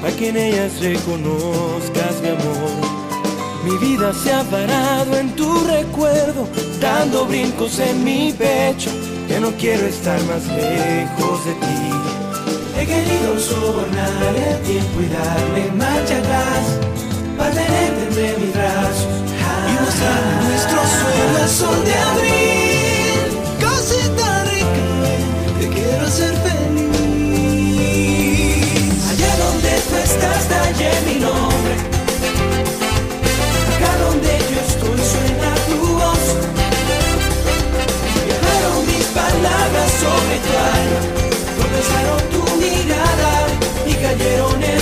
para 0.00 0.14
que 0.16 0.30
en 0.30 0.36
ellas 0.36 0.80
reconozcas 0.80 2.20
mi 2.22 2.28
amor. 2.30 2.70
Mi 3.64 3.76
vida 3.78 4.12
se 4.12 4.32
ha 4.32 4.42
parado 4.44 5.16
en 5.16 5.30
tu 5.36 5.64
recuerdo, 5.64 6.48
dando 6.80 7.24
brincos 7.26 7.78
en 7.78 8.02
mi 8.02 8.32
pecho. 8.32 8.90
Que 9.28 9.40
no 9.40 9.50
quiero 9.52 9.86
estar 9.86 10.20
más 10.24 10.46
lejos 10.46 11.44
de 11.44 11.52
ti. 11.54 11.90
He 12.78 12.86
querido 12.86 13.38
sobornar 13.38 14.34
el 14.36 14.62
tiempo 14.62 15.00
y 15.00 15.08
darle 15.08 15.72
marcha 15.72 16.18
atrás 16.18 16.64
para 17.36 17.50
tenerte 17.50 18.02
entre 18.08 18.38
mis 18.38 18.54
brazos 18.54 19.08
y 19.68 19.84
mostrar 19.84 20.44
nuestro 20.44 20.78
sueño 20.98 21.42
al 21.42 21.48
sol 21.48 21.84
de 21.84 21.94
abril. 21.94 22.75
Allá 30.76 31.00
mi 31.06 31.14
nombre. 31.20 31.74
Acá 33.72 33.90
donde 34.04 34.30
yo 34.50 34.58
estoy, 34.68 35.00
suena 35.12 35.50
tu 35.68 35.78
voz. 36.00 36.24
Viajaron 38.26 38.78
mis 38.86 39.06
palabras 39.20 39.90
sobre 40.02 40.36
tu 40.44 40.52
alma, 40.76 41.00
tropezaron 41.56 42.20
tu 42.32 42.42
mirada 42.62 43.34
y 43.86 43.92
cayeron 43.94 44.62
en 44.62 44.75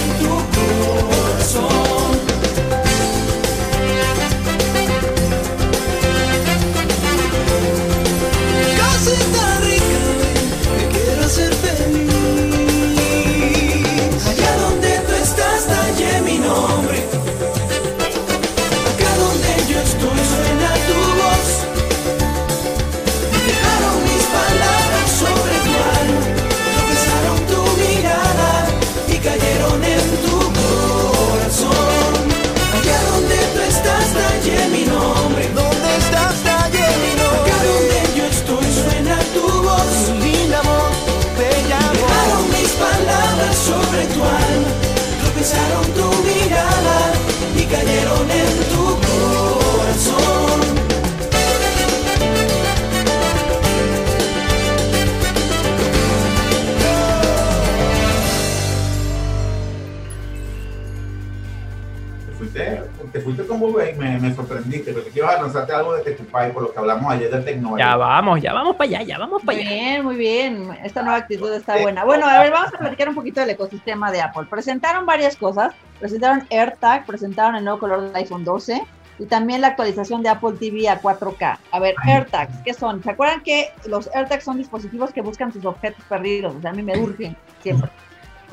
pero 65.25 65.29
quiero 65.29 65.43
lanzarte 65.43 65.73
algo 65.73 65.95
de 65.95 66.03
Tetupay 66.03 66.53
por 66.53 66.63
lo 66.63 66.73
que 66.73 66.79
hablamos 66.79 67.13
ayer 67.13 67.31
del 67.31 67.45
tecnológico. 67.45 67.79
Ya 67.79 67.97
vamos, 67.97 68.41
ya 68.41 68.53
vamos 68.53 68.77
para 68.77 68.89
allá, 68.91 69.03
ya 69.03 69.19
vamos 69.19 69.43
para 69.43 69.57
Muy 69.57 69.67
allá. 69.67 69.75
bien, 69.75 70.05
muy 70.05 70.17
bien. 70.17 70.79
Esta 70.83 71.03
nueva 71.03 71.19
actitud 71.19 71.53
está 71.53 71.79
buena. 71.79 72.05
Bueno, 72.05 72.27
a 72.27 72.41
ver, 72.41 72.53
vamos 72.53 72.73
a 72.75 72.79
platicar 72.79 73.09
un 73.09 73.15
poquito 73.15 73.41
del 73.41 73.51
ecosistema 73.51 74.11
de 74.11 74.21
Apple. 74.21 74.47
Presentaron 74.49 75.07
varias 75.07 75.37
cosas. 75.37 75.75
Presentaron 76.01 76.47
AirTag, 76.51 77.07
presentaron 77.07 77.57
el 77.57 77.65
nuevo 77.65 77.79
color 77.79 78.03
del 78.03 78.15
iPhone 78.17 78.45
12 78.45 78.83
y 79.19 79.27
también 79.27 79.61
la 79.61 79.69
actualización 79.69 80.23
de 80.23 80.29
Apple 80.29 80.55
TV 80.59 80.89
a 80.89 81.01
4K. 81.01 81.59
A 81.71 81.79
ver, 81.79 81.95
AirTags, 82.05 82.59
¿qué 82.65 82.75
son? 82.75 83.03
¿Se 83.03 83.11
acuerdan 83.11 83.43
que 83.43 83.71
los 83.87 84.11
AirTags 84.15 84.45
son 84.45 84.59
dispositivos 84.59 85.13
que 85.13 85.23
buscan 85.23 85.53
sus 85.53 85.65
objetos 85.65 86.05
perdidos? 86.09 86.55
O 86.57 86.61
sea, 86.61 86.71
a 86.71 86.75
mí 86.75 86.83
me 86.83 86.99
urgen 86.99 87.37
siempre. 87.63 87.91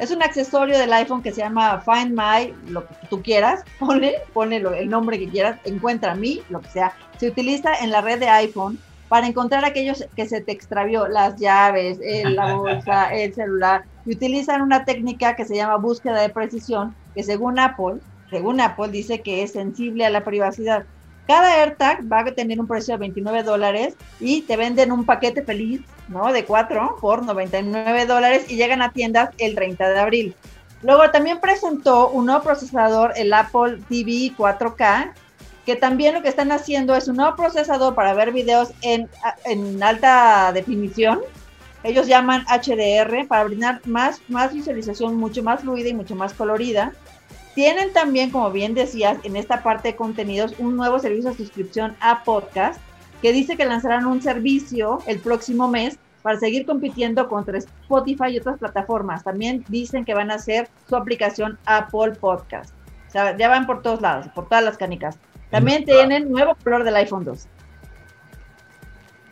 Es 0.01 0.09
un 0.09 0.23
accesorio 0.23 0.79
del 0.79 0.91
iPhone 0.93 1.21
que 1.21 1.31
se 1.31 1.41
llama 1.41 1.79
Find 1.81 2.11
My, 2.19 2.53
lo 2.71 2.87
que 2.87 2.95
tú 3.07 3.21
quieras, 3.21 3.63
ponle, 3.79 4.15
ponle 4.33 4.57
el 4.57 4.89
nombre 4.89 5.19
que 5.19 5.29
quieras, 5.29 5.59
encuentra 5.63 6.13
a 6.13 6.15
mí, 6.15 6.41
lo 6.49 6.59
que 6.59 6.69
sea. 6.69 6.93
Se 7.17 7.27
utiliza 7.27 7.75
en 7.81 7.91
la 7.91 8.01
red 8.01 8.19
de 8.19 8.27
iPhone 8.27 8.79
para 9.09 9.27
encontrar 9.27 9.63
aquellos 9.63 10.03
que 10.15 10.27
se 10.27 10.41
te 10.41 10.51
extravió, 10.53 11.07
las 11.07 11.35
llaves, 11.35 11.99
el- 12.01 12.35
la 12.35 12.53
bolsa, 12.55 13.13
el 13.13 13.31
celular. 13.35 13.83
Y 14.05 14.13
utilizan 14.15 14.63
una 14.63 14.85
técnica 14.85 15.35
que 15.35 15.45
se 15.45 15.55
llama 15.55 15.75
búsqueda 15.77 16.19
de 16.19 16.29
precisión, 16.29 16.95
que 17.13 17.21
según 17.21 17.59
Apple, 17.59 17.99
según 18.31 18.59
Apple 18.59 18.87
dice 18.89 19.21
que 19.21 19.43
es 19.43 19.51
sensible 19.51 20.03
a 20.05 20.09
la 20.09 20.23
privacidad. 20.23 20.83
Cada 21.27 21.61
AirTag 21.61 22.11
va 22.11 22.21
a 22.21 22.25
tener 22.33 22.59
un 22.59 22.67
precio 22.67 22.95
de 22.95 22.99
29 23.01 23.43
dólares 23.43 23.95
y 24.19 24.41
te 24.41 24.57
venden 24.57 24.91
un 24.91 25.05
paquete 25.05 25.43
feliz, 25.43 25.81
¿no? 26.11 26.31
De 26.31 26.45
4 26.45 26.97
por 27.01 27.25
99 27.25 28.05
dólares 28.05 28.45
y 28.49 28.57
llegan 28.57 28.81
a 28.81 28.91
tiendas 28.91 29.31
el 29.37 29.55
30 29.55 29.89
de 29.89 29.99
abril. 29.99 30.35
Luego 30.83 31.09
también 31.11 31.39
presentó 31.39 32.09
un 32.09 32.25
nuevo 32.25 32.43
procesador, 32.43 33.13
el 33.15 33.33
Apple 33.33 33.79
TV 33.87 34.33
4K, 34.37 35.13
que 35.65 35.75
también 35.75 36.15
lo 36.15 36.21
que 36.21 36.29
están 36.29 36.51
haciendo 36.51 36.95
es 36.95 37.07
un 37.07 37.17
nuevo 37.17 37.35
procesador 37.35 37.93
para 37.93 38.13
ver 38.13 38.31
videos 38.31 38.71
en, 38.81 39.07
en 39.45 39.81
alta 39.81 40.51
definición. 40.53 41.19
Ellos 41.83 42.07
llaman 42.07 42.45
HDR 42.45 43.27
para 43.27 43.43
brindar 43.43 43.81
más, 43.85 44.21
más 44.27 44.53
visualización 44.53 45.15
mucho 45.15 45.43
más 45.43 45.61
fluida 45.61 45.89
y 45.89 45.93
mucho 45.93 46.15
más 46.15 46.33
colorida. 46.33 46.93
Tienen 47.53 47.91
también, 47.93 48.31
como 48.31 48.49
bien 48.49 48.73
decías, 48.73 49.17
en 49.23 49.35
esta 49.35 49.61
parte 49.61 49.89
de 49.89 49.95
contenidos, 49.95 50.55
un 50.57 50.77
nuevo 50.77 50.99
servicio 50.99 51.31
de 51.31 51.37
suscripción 51.37 51.95
a 51.99 52.23
podcast 52.23 52.79
que 53.21 53.31
dice 53.33 53.55
que 53.57 53.65
lanzarán 53.65 54.05
un 54.05 54.21
servicio 54.21 54.99
el 55.05 55.19
próximo 55.19 55.67
mes 55.67 55.97
para 56.21 56.39
seguir 56.39 56.65
compitiendo 56.65 57.27
contra 57.27 57.57
Spotify 57.57 58.29
y 58.29 58.37
otras 58.39 58.59
plataformas. 58.59 59.23
También 59.23 59.63
dicen 59.69 60.05
que 60.05 60.13
van 60.13 60.31
a 60.31 60.35
hacer 60.35 60.69
su 60.87 60.95
aplicación 60.95 61.57
Apple 61.65 62.11
Podcast. 62.19 62.73
O 63.07 63.11
sea, 63.11 63.35
ya 63.37 63.49
van 63.49 63.65
por 63.65 63.81
todos 63.81 64.01
lados, 64.01 64.27
por 64.33 64.47
todas 64.47 64.63
las 64.63 64.77
canicas. 64.77 65.17
También 65.49 65.83
tienen 65.83 66.31
nuevo 66.31 66.55
color 66.63 66.83
del 66.83 66.95
iPhone 66.95 67.25
2. 67.25 67.47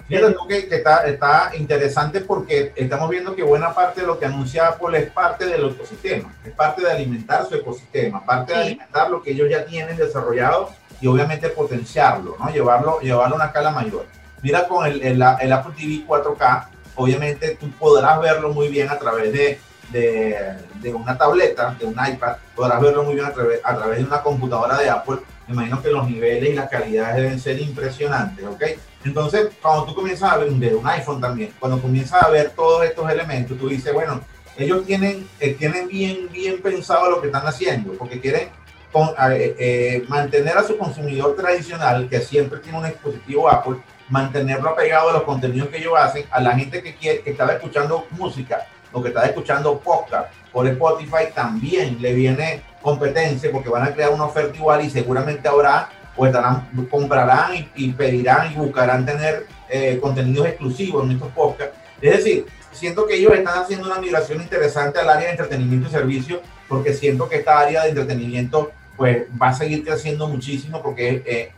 Fíjate 0.08 0.36
que, 0.48 0.68
que 0.68 0.76
está, 0.78 1.06
está 1.06 1.52
interesante 1.56 2.22
porque 2.22 2.74
estamos 2.76 3.10
viendo 3.12 3.36
que 3.36 3.44
buena 3.44 3.76
parte 3.76 4.02
de 4.02 4.08
lo 4.08 4.18
que 4.18 4.26
anuncia 4.26 4.68
Apple 4.68 4.98
es 4.98 5.12
parte 5.12 5.46
del 5.46 5.70
ecosistema, 5.70 6.34
es 6.44 6.52
parte 6.54 6.82
de 6.84 6.92
alimentar 6.92 7.46
su 7.46 7.54
ecosistema, 7.56 8.26
parte 8.26 8.54
de 8.54 8.60
Sí. 8.60 8.68
alimentar 8.70 9.12
lo 9.12 9.22
que 9.22 9.32
ellos 9.32 9.48
ya 9.52 9.66
tienen 9.66 9.96
desarrollado 9.98 10.72
y 11.02 11.08
obviamente 11.08 11.50
potenciarlo, 11.50 12.36
¿no? 12.40 12.50
Llevarlo, 12.50 13.00
llevarlo 13.00 13.36
a 13.36 13.38
una 13.38 13.46
escala 13.46 13.72
mayor. 13.72 14.06
Mira 14.42 14.68
con 14.68 14.86
el, 14.86 15.02
el, 15.02 15.22
Apple 15.22 15.74
TV 15.78 16.06
4K, 16.08 16.68
obviamente 16.96 17.58
tú 17.60 17.70
podrás 17.72 18.20
verlo 18.22 18.54
muy 18.54 18.70
bien 18.70 18.90
a 18.90 18.98
través 18.98 19.34
de, 19.34 19.60
de, 19.92 20.94
una 20.94 21.18
tableta, 21.18 21.76
de 21.80 21.86
un 21.86 21.94
iPad, 21.94 22.38
podrás 22.56 22.82
verlo 22.82 23.04
muy 23.04 23.16
bien 23.16 23.26
a 23.26 23.34
través, 23.34 23.62
de 23.98 24.04
una 24.04 24.22
computadora 24.22 24.78
de 24.78 24.90
Apple. 24.90 25.18
Me 25.48 25.56
imagino 25.56 25.82
que 25.82 25.90
los 25.90 26.08
niveles 26.08 26.52
y 26.52 26.54
las 26.54 26.70
calidades 26.70 27.16
deben 27.16 27.40
ser 27.40 27.60
impresionantes, 27.60 28.46
¿ok? 28.46 28.64
Entonces, 29.04 29.50
cuando 29.62 29.86
tú 29.86 29.96
comienzas 29.96 30.32
a 30.32 30.38
ver 30.38 30.50
un 30.50 30.88
iPhone 30.88 31.20
también, 31.20 31.54
cuando 31.60 31.82
comienzas 31.82 32.22
a 32.22 32.30
ver 32.30 32.52
todos 32.52 32.86
estos 32.86 33.10
elementos, 33.10 33.58
tú 33.58 33.68
dices, 33.68 33.94
bueno, 33.94 34.22
ellos 34.58 34.86
tienen, 34.86 35.28
eh, 35.40 35.56
tienen 35.58 35.88
bien, 35.88 36.30
bien 36.32 36.62
pensado 36.62 37.10
lo 37.10 37.22
que 37.22 37.28
están 37.28 37.48
haciendo, 37.48 37.94
porque 37.94 38.20
quieren 38.20 38.50
eh, 38.94 39.56
eh, 39.60 40.06
mantener 40.08 40.58
a 40.58 40.64
su 40.64 40.78
consumidor 40.78 41.36
tradicional, 41.36 42.10
que 42.10 42.20
siempre 42.22 42.60
tiene 42.60 42.80
un 42.80 42.86
dispositivo 42.86 43.50
Apple, 43.50 43.78
mantenerlo 44.10 44.70
apegado 44.70 45.10
a 45.10 45.14
los 45.14 45.24
contenidos 45.24 45.70
que 45.70 45.78
ellos 45.78 45.94
hacen, 45.98 46.26
a 46.32 46.42
la 46.42 46.58
gente 46.58 46.82
que, 46.82 46.96
quiere, 46.96 47.22
que 47.22 47.32
estaba 47.32 47.54
escuchando 47.54 48.08
música 48.12 48.66
o 48.92 49.02
que 49.02 49.10
estaba 49.10 49.28
escuchando 49.28 49.80
podcast 49.80 50.34
por 50.52 50.68
Spotify, 50.68 51.32
también 51.34 52.02
le 52.02 52.14
viene 52.14 52.64
competencia 52.82 53.52
porque 53.52 53.70
van 53.70 53.84
a 53.84 53.94
crear 53.94 54.12
una 54.12 54.26
oferta 54.26 54.58
igual 54.58 54.84
y 54.84 54.90
seguramente 54.90 55.48
habrá 55.48 55.90
o 56.16 56.26
estarán, 56.26 56.68
comprarán 56.90 57.70
y, 57.76 57.92
pedirán 57.92 58.52
y 58.52 58.56
buscarán 58.56 59.06
tener 59.06 59.46
eh, 59.70 60.00
contenidos 60.02 60.48
exclusivos 60.48 61.06
en 61.06 61.12
estos 61.12 61.30
podcasts. 61.30 61.78
Es 62.02 62.18
decir, 62.18 62.46
siento 62.72 63.06
que 63.06 63.16
ellos 63.16 63.34
están 63.34 63.60
haciendo 63.60 63.88
una 63.88 64.00
migración 64.00 64.42
interesante 64.42 65.00
al 65.00 65.10
área 65.10 65.28
de 65.28 65.32
entretenimiento 65.32 65.88
y 65.88 65.92
servicio, 65.92 66.42
porque 66.68 66.94
siento 66.94 67.30
que 67.30 67.38
esta 67.38 67.60
área 67.60 67.84
de 67.84 67.90
entretenimiento 67.90 68.72
pues 69.00 69.26
va 69.42 69.48
a 69.48 69.54
seguir 69.54 69.84
creciendo 69.84 70.28
muchísimo 70.28 70.82
porque 70.84 71.24
eh, 71.26 71.52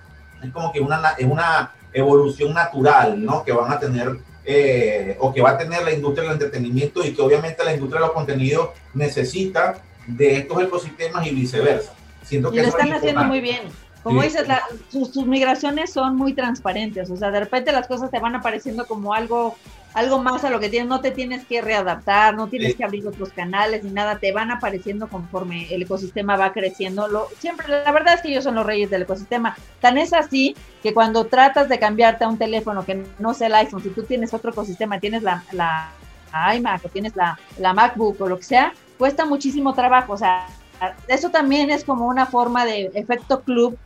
es 0.43 0.51
como 0.51 0.71
que 0.71 0.79
una, 0.79 1.01
es 1.17 1.25
una 1.25 1.71
evolución 1.91 2.53
natural, 2.53 3.21
¿no? 3.25 3.43
Que 3.43 3.51
van 3.51 3.71
a 3.73 3.79
tener 3.79 4.15
eh, 4.45 5.17
o 5.19 5.33
que 5.33 5.41
va 5.41 5.51
a 5.51 5.57
tener 5.57 5.83
la 5.83 5.91
industria 5.91 6.23
del 6.23 6.33
entretenimiento 6.33 7.03
y 7.03 7.13
que 7.15 7.21
obviamente 7.21 7.63
la 7.65 7.73
industria 7.73 7.99
de 7.99 8.05
los 8.07 8.13
contenidos 8.15 8.69
necesita 8.93 9.81
de 10.05 10.37
estos 10.37 10.61
ecosistemas 10.61 11.25
y 11.27 11.31
viceversa. 11.31 11.93
Siento 12.23 12.49
Y 12.49 12.51
que 12.57 12.61
lo 12.61 12.67
eso 12.67 12.77
es 12.77 12.83
están 12.83 12.97
haciendo 12.97 13.23
muy 13.25 13.41
bien. 13.41 13.61
Como 14.03 14.21
Sí. 14.21 14.27
dices, 14.29 14.47
la- 14.47 14.63
sus, 14.89 15.09
sus 15.11 15.25
migraciones 15.27 15.91
son 15.93 16.15
muy 16.15 16.33
transparentes, 16.33 17.09
o 17.09 17.17
sea, 17.17 17.29
de 17.31 17.39
repente 17.39 17.71
las 17.71 17.87
cosas 17.87 18.09
te 18.11 18.19
van 18.19 18.35
apareciendo 18.35 18.85
como 18.87 19.13
algo, 19.13 19.55
algo 19.93 20.19
más 20.19 20.43
a 20.43 20.49
lo 20.49 20.59
que 20.59 20.69
tienes, 20.69 20.87
no 20.87 21.01
te 21.01 21.11
tienes 21.11 21.45
que 21.45 21.61
readaptar, 21.61 22.35
no 22.35 22.47
tienes 22.47 22.71
Sí. 22.71 22.77
que 22.77 22.83
abrir 22.85 23.07
otros 23.07 23.29
canales 23.33 23.83
ni 23.83 23.91
nada, 23.91 24.19
te 24.19 24.31
van 24.31 24.51
apareciendo 24.51 25.07
conforme 25.07 25.73
el 25.73 25.81
ecosistema 25.81 26.37
va 26.37 26.53
creciendo. 26.53 27.07
Lo, 27.07 27.27
siempre, 27.39 27.67
la 27.67 27.91
verdad 27.91 28.13
es 28.15 28.21
que 28.21 28.29
ellos 28.29 28.43
son 28.43 28.55
los 28.55 28.65
reyes 28.65 28.89
del 28.89 29.01
ecosistema. 29.01 29.55
Tan 29.79 29.97
es 29.97 30.13
así 30.13 30.55
que 30.81 30.93
cuando 30.93 31.25
tratas 31.25 31.67
de 31.69 31.79
cambiarte 31.79 32.23
a 32.23 32.29
un 32.29 32.37
teléfono 32.37 32.85
que 32.85 33.03
no 33.19 33.33
sea 33.33 33.47
el 33.47 33.55
iPhone, 33.55 33.83
si 33.83 33.89
tú 33.89 34.03
tienes 34.03 34.33
otro 34.33 34.51
ecosistema, 34.51 34.99
tienes 34.99 35.23
la, 35.23 35.43
la 35.51 35.91
iMac 36.55 36.85
o 36.85 36.89
tienes 36.89 37.15
la, 37.15 37.37
la 37.59 37.73
MacBook 37.73 38.21
o 38.21 38.29
lo 38.29 38.37
que 38.37 38.43
sea, 38.43 38.73
cuesta 38.97 39.25
muchísimo 39.25 39.73
trabajo, 39.73 40.13
o 40.13 40.17
sea, 40.17 40.47
eso 41.07 41.29
también 41.29 41.69
es 41.69 41.83
como 41.83 42.07
una 42.07 42.25
forma 42.25 42.65
de 42.65 42.91
efecto 42.93 43.41
club, 43.41 43.77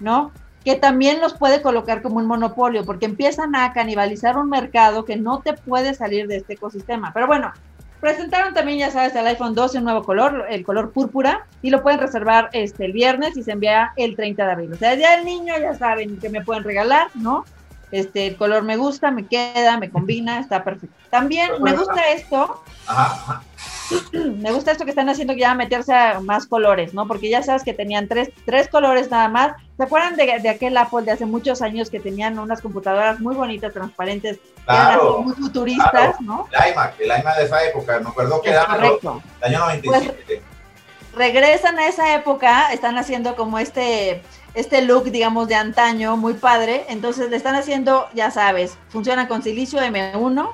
¿no? 0.00 0.30
Que 0.66 0.74
también 0.74 1.20
los 1.20 1.34
puede 1.34 1.62
colocar 1.62 2.02
como 2.02 2.16
un 2.16 2.26
monopolio, 2.26 2.84
porque 2.84 3.06
empiezan 3.06 3.54
a 3.54 3.72
canibalizar 3.72 4.36
un 4.36 4.50
mercado 4.50 5.04
que 5.04 5.14
no 5.14 5.38
te 5.38 5.52
puede 5.52 5.94
salir 5.94 6.26
de 6.26 6.38
este 6.38 6.54
ecosistema. 6.54 7.12
Pero 7.14 7.28
bueno, 7.28 7.52
presentaron 8.00 8.52
también, 8.52 8.80
ya 8.80 8.90
sabes, 8.90 9.14
el 9.14 9.28
iPhone 9.28 9.54
12 9.54 9.78
un 9.78 9.84
nuevo 9.84 10.02
color, 10.02 10.44
el 10.50 10.64
color 10.64 10.90
púrpura, 10.90 11.46
y 11.62 11.70
lo 11.70 11.84
pueden 11.84 12.00
reservar 12.00 12.50
este 12.52 12.84
el 12.84 12.92
viernes 12.92 13.36
y 13.36 13.44
se 13.44 13.52
envía 13.52 13.92
el 13.94 14.16
30 14.16 14.44
de 14.44 14.50
abril. 14.50 14.72
O 14.72 14.76
sea, 14.76 14.96
ya 14.96 15.14
el 15.14 15.24
niño 15.24 15.54
ya 15.56 15.72
saben 15.74 16.18
que 16.18 16.30
me 16.30 16.44
pueden 16.44 16.64
regalar, 16.64 17.10
¿no? 17.14 17.44
Este, 17.92 18.26
el 18.26 18.36
color 18.36 18.64
me 18.64 18.76
gusta, 18.76 19.10
me 19.10 19.26
queda, 19.26 19.78
me 19.78 19.90
combina, 19.90 20.40
está 20.40 20.64
perfecto. 20.64 20.96
También 21.10 21.50
me 21.60 21.72
gusta 21.72 22.10
esto, 22.10 22.62
Ajá, 22.86 23.42
me 24.12 24.50
gusta 24.52 24.72
esto 24.72 24.84
que 24.84 24.90
están 24.90 25.08
haciendo 25.08 25.34
que 25.34 25.40
ya 25.40 25.54
meterse 25.54 25.94
a 25.94 26.20
más 26.20 26.46
colores, 26.46 26.94
¿no? 26.94 27.06
Porque 27.06 27.30
ya 27.30 27.42
sabes 27.42 27.62
que 27.62 27.72
tenían 27.74 28.08
tres, 28.08 28.30
tres 28.44 28.68
colores 28.68 29.10
nada 29.10 29.28
más. 29.28 29.52
¿Se 29.76 29.84
acuerdan 29.84 30.16
de, 30.16 30.40
de 30.40 30.48
aquel 30.48 30.76
Apple 30.76 31.02
de 31.02 31.12
hace 31.12 31.26
muchos 31.26 31.62
años 31.62 31.90
que 31.90 32.00
tenían 32.00 32.38
unas 32.38 32.60
computadoras 32.60 33.20
muy 33.20 33.34
bonitas, 33.34 33.72
transparentes, 33.72 34.38
Claro. 34.64 35.22
muy 35.22 35.34
futuristas, 35.34 35.90
claro. 35.90 36.16
¿no? 36.20 36.48
El 36.50 36.72
iMac, 36.72 37.00
el 37.00 37.06
iMac 37.06 37.36
de 37.36 37.44
esa 37.44 37.64
época, 37.64 38.00
me 38.00 38.08
acuerdo 38.08 38.42
que 38.42 38.50
era 38.50 38.64
el 38.64 39.08
año 39.42 39.58
97. 39.60 40.42
Regresan 41.14 41.78
a 41.78 41.86
esa 41.86 42.14
época, 42.14 42.72
están 42.72 42.98
haciendo 42.98 43.36
como 43.36 43.58
este, 43.58 44.22
este 44.56 44.82
look, 44.82 45.04
digamos, 45.12 45.46
de 45.46 45.54
antaño, 45.54 46.16
muy 46.16 46.34
padre. 46.34 46.86
Entonces 46.88 47.30
le 47.30 47.36
están 47.36 47.54
haciendo, 47.54 48.08
ya 48.14 48.32
sabes, 48.32 48.76
funciona 48.88 49.28
con 49.28 49.42
silicio 49.44 49.78
M1. 49.80 50.50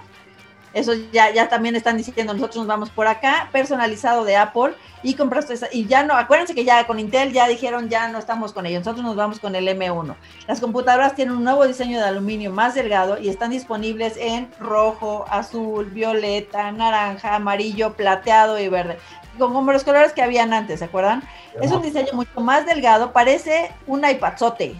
Eso 0.75 0.93
ya, 1.13 1.31
ya 1.31 1.51
también 1.51 1.77
están 1.77 1.99
diciendo, 1.99 2.33
nosotros 2.33 2.57
nos 2.57 2.67
vamos 2.67 2.89
por 2.89 3.07
acá, 3.07 3.51
personalizado 3.53 4.25
de 4.25 4.37
Apple, 4.37 4.73
y 5.03 5.15
compraste 5.15 5.53
esa- 5.53 5.69
y 5.71 5.85
ya 5.87 6.03
no, 6.03 6.15
acuérdense 6.15 6.55
que 6.55 6.65
ya 6.65 6.87
con 6.87 6.99
Intel 6.99 7.31
ya 7.33 7.47
dijeron, 7.47 7.91
ya 7.91 8.09
no 8.09 8.19
estamos 8.19 8.55
con 8.55 8.65
ellos, 8.65 8.81
nosotros 8.83 9.05
nos 9.05 9.15
vamos 9.15 9.39
con 9.39 9.55
el 9.55 9.69
M1. 9.69 10.17
Las 10.47 10.61
computadoras 10.61 11.15
tienen 11.15 11.37
un 11.37 11.45
nuevo 11.45 11.67
diseño 11.67 11.99
de 11.99 12.07
aluminio 12.07 12.51
más 12.51 12.75
delgado 12.75 13.19
y 13.19 13.29
están 13.29 13.51
disponibles 13.51 14.17
en 14.17 14.51
rojo, 14.59 15.27
azul, 15.29 15.91
violeta, 15.91 16.73
naranja, 16.73 17.35
amarillo, 17.35 17.93
plateado 17.93 18.59
y 18.59 18.69
verde, 18.69 18.99
como 19.39 19.73
los 19.73 19.85
colores 19.85 20.13
que 20.13 20.23
habían 20.23 20.53
antes, 20.53 20.79
¿se 20.79 20.85
acuerdan? 20.85 21.23
Es 21.61 21.71
un 21.71 21.83
diseño 21.83 22.13
mucho 22.13 22.41
más 22.41 22.67
delgado, 22.67 23.13
parece 23.13 23.71
un 23.87 24.09
iPadzote, 24.09 24.75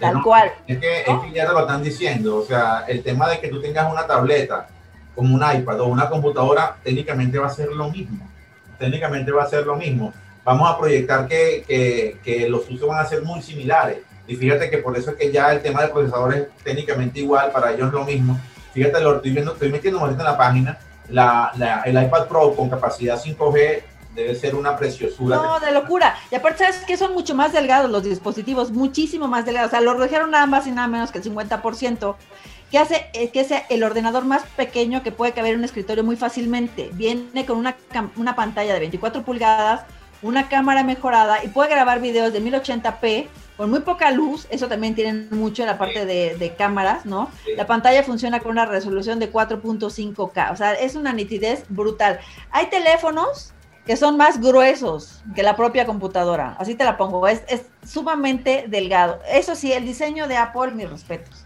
tal 0.00 0.14
No, 0.14 0.22
cual. 0.22 0.52
Es 0.66 0.78
que, 0.78 1.00
es 1.00 1.06
que 1.06 1.32
ya 1.32 1.46
te 1.46 1.52
lo 1.52 1.60
están 1.60 1.82
diciendo, 1.82 2.36
o 2.36 2.44
sea, 2.44 2.84
el 2.88 3.02
tema 3.02 3.28
de 3.28 3.40
que 3.40 3.48
tú 3.48 3.60
tengas 3.60 3.90
una 3.90 4.06
tableta 4.06 4.68
como 5.14 5.34
un 5.34 5.42
iPad 5.42 5.80
o 5.80 5.86
una 5.86 6.08
computadora, 6.08 6.76
técnicamente 6.82 7.38
va 7.38 7.46
a 7.46 7.50
ser 7.50 7.68
lo 7.68 7.88
mismo. 7.88 8.28
Técnicamente 8.78 9.32
va 9.32 9.44
a 9.44 9.48
ser 9.48 9.64
lo 9.64 9.76
mismo. 9.76 10.12
Vamos 10.44 10.70
a 10.70 10.78
proyectar 10.78 11.26
que, 11.26 11.64
que, 11.66 12.18
que 12.22 12.48
los 12.48 12.68
usos 12.68 12.86
van 12.86 13.00
a 13.00 13.06
ser 13.06 13.22
muy 13.22 13.40
similares. 13.42 13.98
Y 14.28 14.36
fíjate 14.36 14.68
que 14.68 14.78
por 14.78 14.96
eso 14.96 15.12
es 15.12 15.16
que 15.16 15.32
ya 15.32 15.52
el 15.52 15.62
tema 15.62 15.82
de 15.82 15.88
procesadores 15.88 16.40
es 16.40 16.62
técnicamente 16.62 17.20
igual, 17.20 17.50
para 17.50 17.72
ellos 17.72 17.92
lo 17.92 18.04
mismo. 18.04 18.38
Fíjate, 18.72 19.00
lo 19.00 19.16
estoy 19.16 19.30
viendo, 19.30 19.52
estoy 19.52 19.70
metiendo 19.72 20.00
ahorita 20.00 20.20
en 20.20 20.26
la 20.26 20.36
página, 20.36 20.78
la, 21.10 21.52
la- 21.56 21.82
el 21.82 22.00
iPad 22.02 22.26
Pro 22.28 22.54
con 22.54 22.68
capacidad 22.70 23.20
5G 23.22 23.82
debe 24.14 24.34
ser 24.34 24.54
una 24.54 24.76
preciosura. 24.76 25.36
No, 25.36 25.60
de 25.60 25.72
locura. 25.72 26.16
Y 26.30 26.34
aparte, 26.36 26.60
¿sabes 26.64 26.78
que 26.86 26.96
Son 26.96 27.12
mucho 27.12 27.34
más 27.34 27.52
delgados 27.52 27.90
los 27.90 28.02
dispositivos, 28.02 28.70
muchísimo 28.70 29.28
más 29.28 29.44
delgados. 29.44 29.68
O 29.68 29.70
sea, 29.72 29.80
lo 29.82 29.92
redujeron 29.94 30.30
nada 30.30 30.46
más 30.46 30.66
y 30.66 30.70
nada 30.70 30.88
menos 30.88 31.10
que 31.12 31.18
el 31.18 31.24
50%, 31.24 32.14
que 32.70 32.78
hace 32.78 33.06
eh, 33.12 33.30
que 33.30 33.44
sea 33.44 33.64
el 33.68 33.84
ordenador 33.84 34.24
más 34.24 34.42
pequeño 34.56 35.02
que 35.02 35.12
puede 35.12 35.32
caber 35.32 35.52
en 35.52 35.58
un 35.58 35.64
escritorio 35.64 36.02
muy 36.02 36.16
fácilmente. 36.16 36.88
Viene 36.94 37.44
con 37.44 37.58
una, 37.58 37.76
una 38.16 38.34
pantalla 38.34 38.72
de 38.72 38.80
24 38.80 39.22
pulgadas, 39.22 39.82
una 40.22 40.48
cámara 40.48 40.82
mejorada 40.84 41.44
y 41.44 41.48
puede 41.48 41.70
grabar 41.70 42.00
videos 42.00 42.32
de 42.32 42.42
1080p 42.42 43.28
con 43.56 43.70
muy 43.70 43.80
poca 43.80 44.10
luz. 44.10 44.46
Eso 44.50 44.68
también 44.68 44.94
tienen 44.94 45.28
mucho 45.30 45.62
en 45.62 45.68
la 45.68 45.78
parte 45.78 46.04
de, 46.04 46.36
de 46.36 46.54
cámaras, 46.54 47.06
¿no? 47.06 47.30
Sí. 47.44 47.52
La 47.56 47.66
pantalla 47.66 48.02
funciona 48.02 48.40
con 48.40 48.52
una 48.52 48.66
resolución 48.66 49.18
de 49.18 49.32
4.5K. 49.32 50.52
O 50.52 50.56
sea, 50.56 50.74
es 50.74 50.94
una 50.94 51.12
nitidez 51.12 51.64
brutal. 51.68 52.20
Hay 52.50 52.66
teléfonos 52.66 53.52
que 53.86 53.96
son 53.96 54.16
más 54.16 54.40
gruesos 54.40 55.22
que 55.34 55.42
la 55.42 55.56
propia 55.56 55.86
computadora. 55.86 56.56
Así 56.58 56.74
te 56.74 56.84
la 56.84 56.96
pongo. 56.96 57.26
Es, 57.28 57.42
es 57.48 57.66
sumamente 57.86 58.66
delgado. 58.68 59.20
Eso 59.30 59.54
sí, 59.54 59.72
el 59.72 59.84
diseño 59.84 60.26
de 60.26 60.36
Apple, 60.36 60.72
mis 60.72 60.90
respetos. 60.90 61.45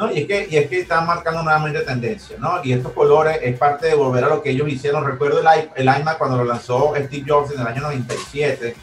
No, 0.00 0.10
y 0.10 0.20
es 0.20 0.26
que, 0.26 0.46
y 0.50 0.56
es 0.56 0.66
que 0.68 0.80
están 0.80 1.06
marcando 1.06 1.42
nuevamente 1.42 1.80
tendencia, 1.80 2.36
¿no? 2.38 2.60
Y 2.64 2.72
estos 2.72 2.92
colores 2.92 3.38
es 3.42 3.58
parte 3.58 3.88
de 3.88 3.94
volver 3.94 4.24
a 4.24 4.28
lo 4.28 4.42
que 4.42 4.48
ellos 4.50 4.66
hicieron. 4.68 5.04
Recuerdo 5.04 5.40
el, 5.40 5.46
el 5.76 5.84
iMac 6.00 6.16
cuando 6.16 6.38
lo 6.38 6.44
lanzó 6.44 6.94
Steve 6.96 7.24
Jobs 7.28 7.52
en 7.54 7.60
el 7.60 7.66
año 7.66 7.82
97. 7.82 8.74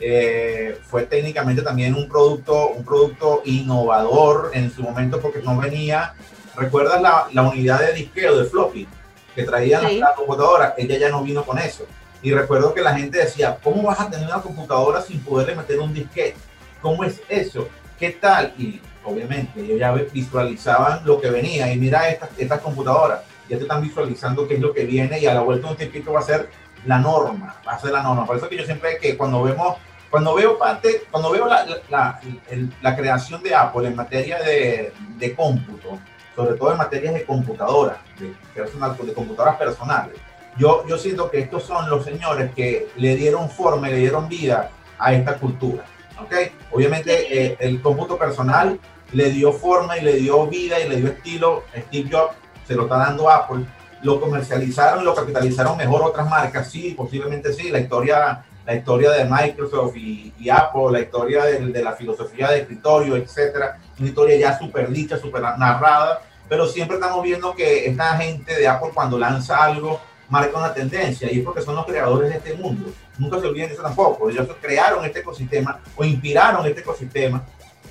eh, 0.00 0.80
fue 0.90 1.04
técnicamente 1.04 1.62
también 1.62 1.94
un 1.94 2.08
producto, 2.08 2.70
un 2.70 2.84
producto 2.84 3.42
innovador 3.44 4.50
en 4.52 4.70
su 4.72 4.82
momento 4.82 5.20
porque 5.20 5.40
no 5.42 5.56
venía. 5.56 6.14
¿Recuerdas 6.56 7.00
la, 7.00 7.28
la 7.32 7.42
unidad 7.42 7.80
de 7.80 7.92
disqueo 7.92 8.36
de 8.36 8.44
floppy 8.46 8.88
que 9.34 9.42
traían 9.44 9.86
Sí. 9.88 9.98
la, 9.98 10.08
la 10.10 10.14
computadora? 10.16 10.74
Ella 10.76 10.98
ya 10.98 11.08
no 11.08 11.22
vino 11.22 11.44
con 11.44 11.58
eso. 11.58 11.86
Y 12.22 12.32
recuerdo 12.32 12.74
que 12.74 12.80
la 12.82 12.96
gente 12.96 13.18
decía, 13.18 13.58
¿cómo 13.62 13.82
vas 13.84 14.00
a 14.00 14.10
tener 14.10 14.26
una 14.26 14.40
computadora 14.42 15.00
sin 15.02 15.20
poderle 15.20 15.54
meter 15.54 15.78
un 15.78 15.94
disquete? 15.94 16.36
¿Cómo 16.80 17.04
es 17.04 17.20
eso? 17.28 17.68
¿Qué 17.98 18.10
tal? 18.10 18.52
Y 18.58 18.80
obviamente 19.04 19.60
ellos 19.60 19.78
ya 19.78 19.92
visualizaban 19.92 21.00
lo 21.04 21.20
que 21.20 21.30
venía 21.30 21.72
y 21.72 21.78
mira 21.78 22.08
estas, 22.08 22.30
estas 22.38 22.60
computadoras, 22.60 23.20
ya 23.48 23.56
te 23.56 23.62
están 23.64 23.82
visualizando 23.82 24.48
qué 24.48 24.54
es 24.54 24.60
lo 24.60 24.72
que 24.72 24.84
viene 24.84 25.18
y 25.20 25.26
a 25.26 25.34
la 25.34 25.40
vuelta 25.42 25.66
de 25.66 25.72
un 25.72 25.78
tiempito 25.78 26.12
va 26.12 26.20
a 26.20 26.22
ser 26.22 26.48
la 26.86 26.98
norma, 26.98 27.56
va 27.66 27.72
a 27.72 27.78
ser 27.78 27.90
la 27.92 28.02
norma. 28.02 28.26
Por 28.26 28.36
eso 28.36 28.48
que 28.48 28.56
yo 28.56 28.64
siempre 28.64 28.98
que 28.98 29.16
cuando 29.16 29.42
vemos, 29.42 29.76
cuando 30.10 30.34
veo 30.34 30.58
parte, 30.58 31.02
cuando 31.10 31.30
veo 31.30 31.46
la, 31.46 31.64
la, 31.66 31.76
la- 31.90 32.20
el- 32.50 32.72
la 32.82 32.96
creación 32.96 33.42
de 33.42 33.54
Apple 33.54 33.88
en 33.88 33.96
materia 33.96 34.38
de, 34.42 34.92
de 35.18 35.34
cómputo, 35.34 35.98
sobre 36.34 36.54
todo 36.56 36.72
en 36.72 36.78
materias 36.78 37.14
de 37.14 37.24
computadoras, 37.24 37.96
de, 38.18 38.32
personal, 38.54 38.96
de 39.00 39.12
computadoras 39.12 39.56
personales, 39.56 40.14
yo, 40.56 40.84
yo 40.86 40.96
siento 40.98 41.30
que 41.30 41.40
estos 41.40 41.64
son 41.64 41.88
los 41.90 42.04
señores 42.04 42.52
que 42.54 42.88
le 42.96 43.16
dieron 43.16 43.50
forma 43.50 43.88
le 43.88 43.96
dieron 43.96 44.28
vida 44.28 44.70
a 44.98 45.12
esta 45.12 45.34
cultura. 45.36 45.84
¿ok? 46.22 46.32
Obviamente 46.70 47.44
eh, 47.46 47.56
el 47.60 47.82
cómputo 47.82 48.16
personal 48.16 48.78
le 49.14 49.30
dio 49.30 49.52
forma 49.52 49.96
y 49.96 50.02
le 50.02 50.14
dio 50.14 50.46
vida 50.46 50.78
y 50.80 50.88
le 50.88 50.96
dio 50.96 51.08
estilo. 51.08 51.64
Steve 51.86 52.08
Jobs 52.10 52.34
se 52.66 52.74
lo 52.74 52.82
está 52.82 52.96
dando 52.96 53.30
Apple. 53.30 53.64
Lo 54.02 54.20
comercializaron, 54.20 55.04
lo 55.04 55.14
capitalizaron 55.14 55.76
mejor 55.76 56.02
otras 56.02 56.28
marcas, 56.28 56.70
sí, 56.70 56.94
posiblemente 56.96 57.52
sí. 57.52 57.70
La 57.70 57.78
historia, 57.78 58.44
la 58.66 58.74
historia 58.74 59.12
de 59.12 59.24
Microsoft 59.24 59.96
y, 59.96 60.50
Apple, 60.50 60.90
la 60.90 61.00
historia 61.00 61.44
de, 61.44 61.82
la 61.82 61.92
filosofía 61.92 62.50
de 62.50 62.60
escritorio, 62.60 63.16
etcétera, 63.16 63.78
una 63.98 64.08
historia 64.08 64.36
ya 64.36 64.58
súper 64.58 64.90
dicha, 64.90 65.16
súper 65.16 65.42
narrada. 65.42 66.20
Pero 66.48 66.66
siempre 66.66 66.96
estamos 66.96 67.22
viendo 67.22 67.54
que 67.54 67.86
esta 67.86 68.16
gente 68.18 68.54
de 68.54 68.68
Apple 68.68 68.90
cuando 68.92 69.18
lanza 69.18 69.62
algo 69.62 70.00
marca 70.28 70.58
una 70.58 70.74
tendencia 70.74 71.30
y 71.30 71.38
es 71.38 71.44
porque 71.44 71.62
son 71.62 71.76
los 71.76 71.86
creadores 71.86 72.30
de 72.30 72.36
este 72.36 72.54
mundo. 72.54 72.92
Nunca 73.18 73.40
se 73.40 73.46
olviden 73.46 73.68
de 73.68 73.74
eso 73.74 73.82
tampoco. 73.82 74.28
Ellos 74.28 74.48
crearon 74.60 75.04
este 75.04 75.20
ecosistema 75.20 75.80
o 75.96 76.04
inspiraron 76.04 76.66
este 76.66 76.80
ecosistema 76.80 77.44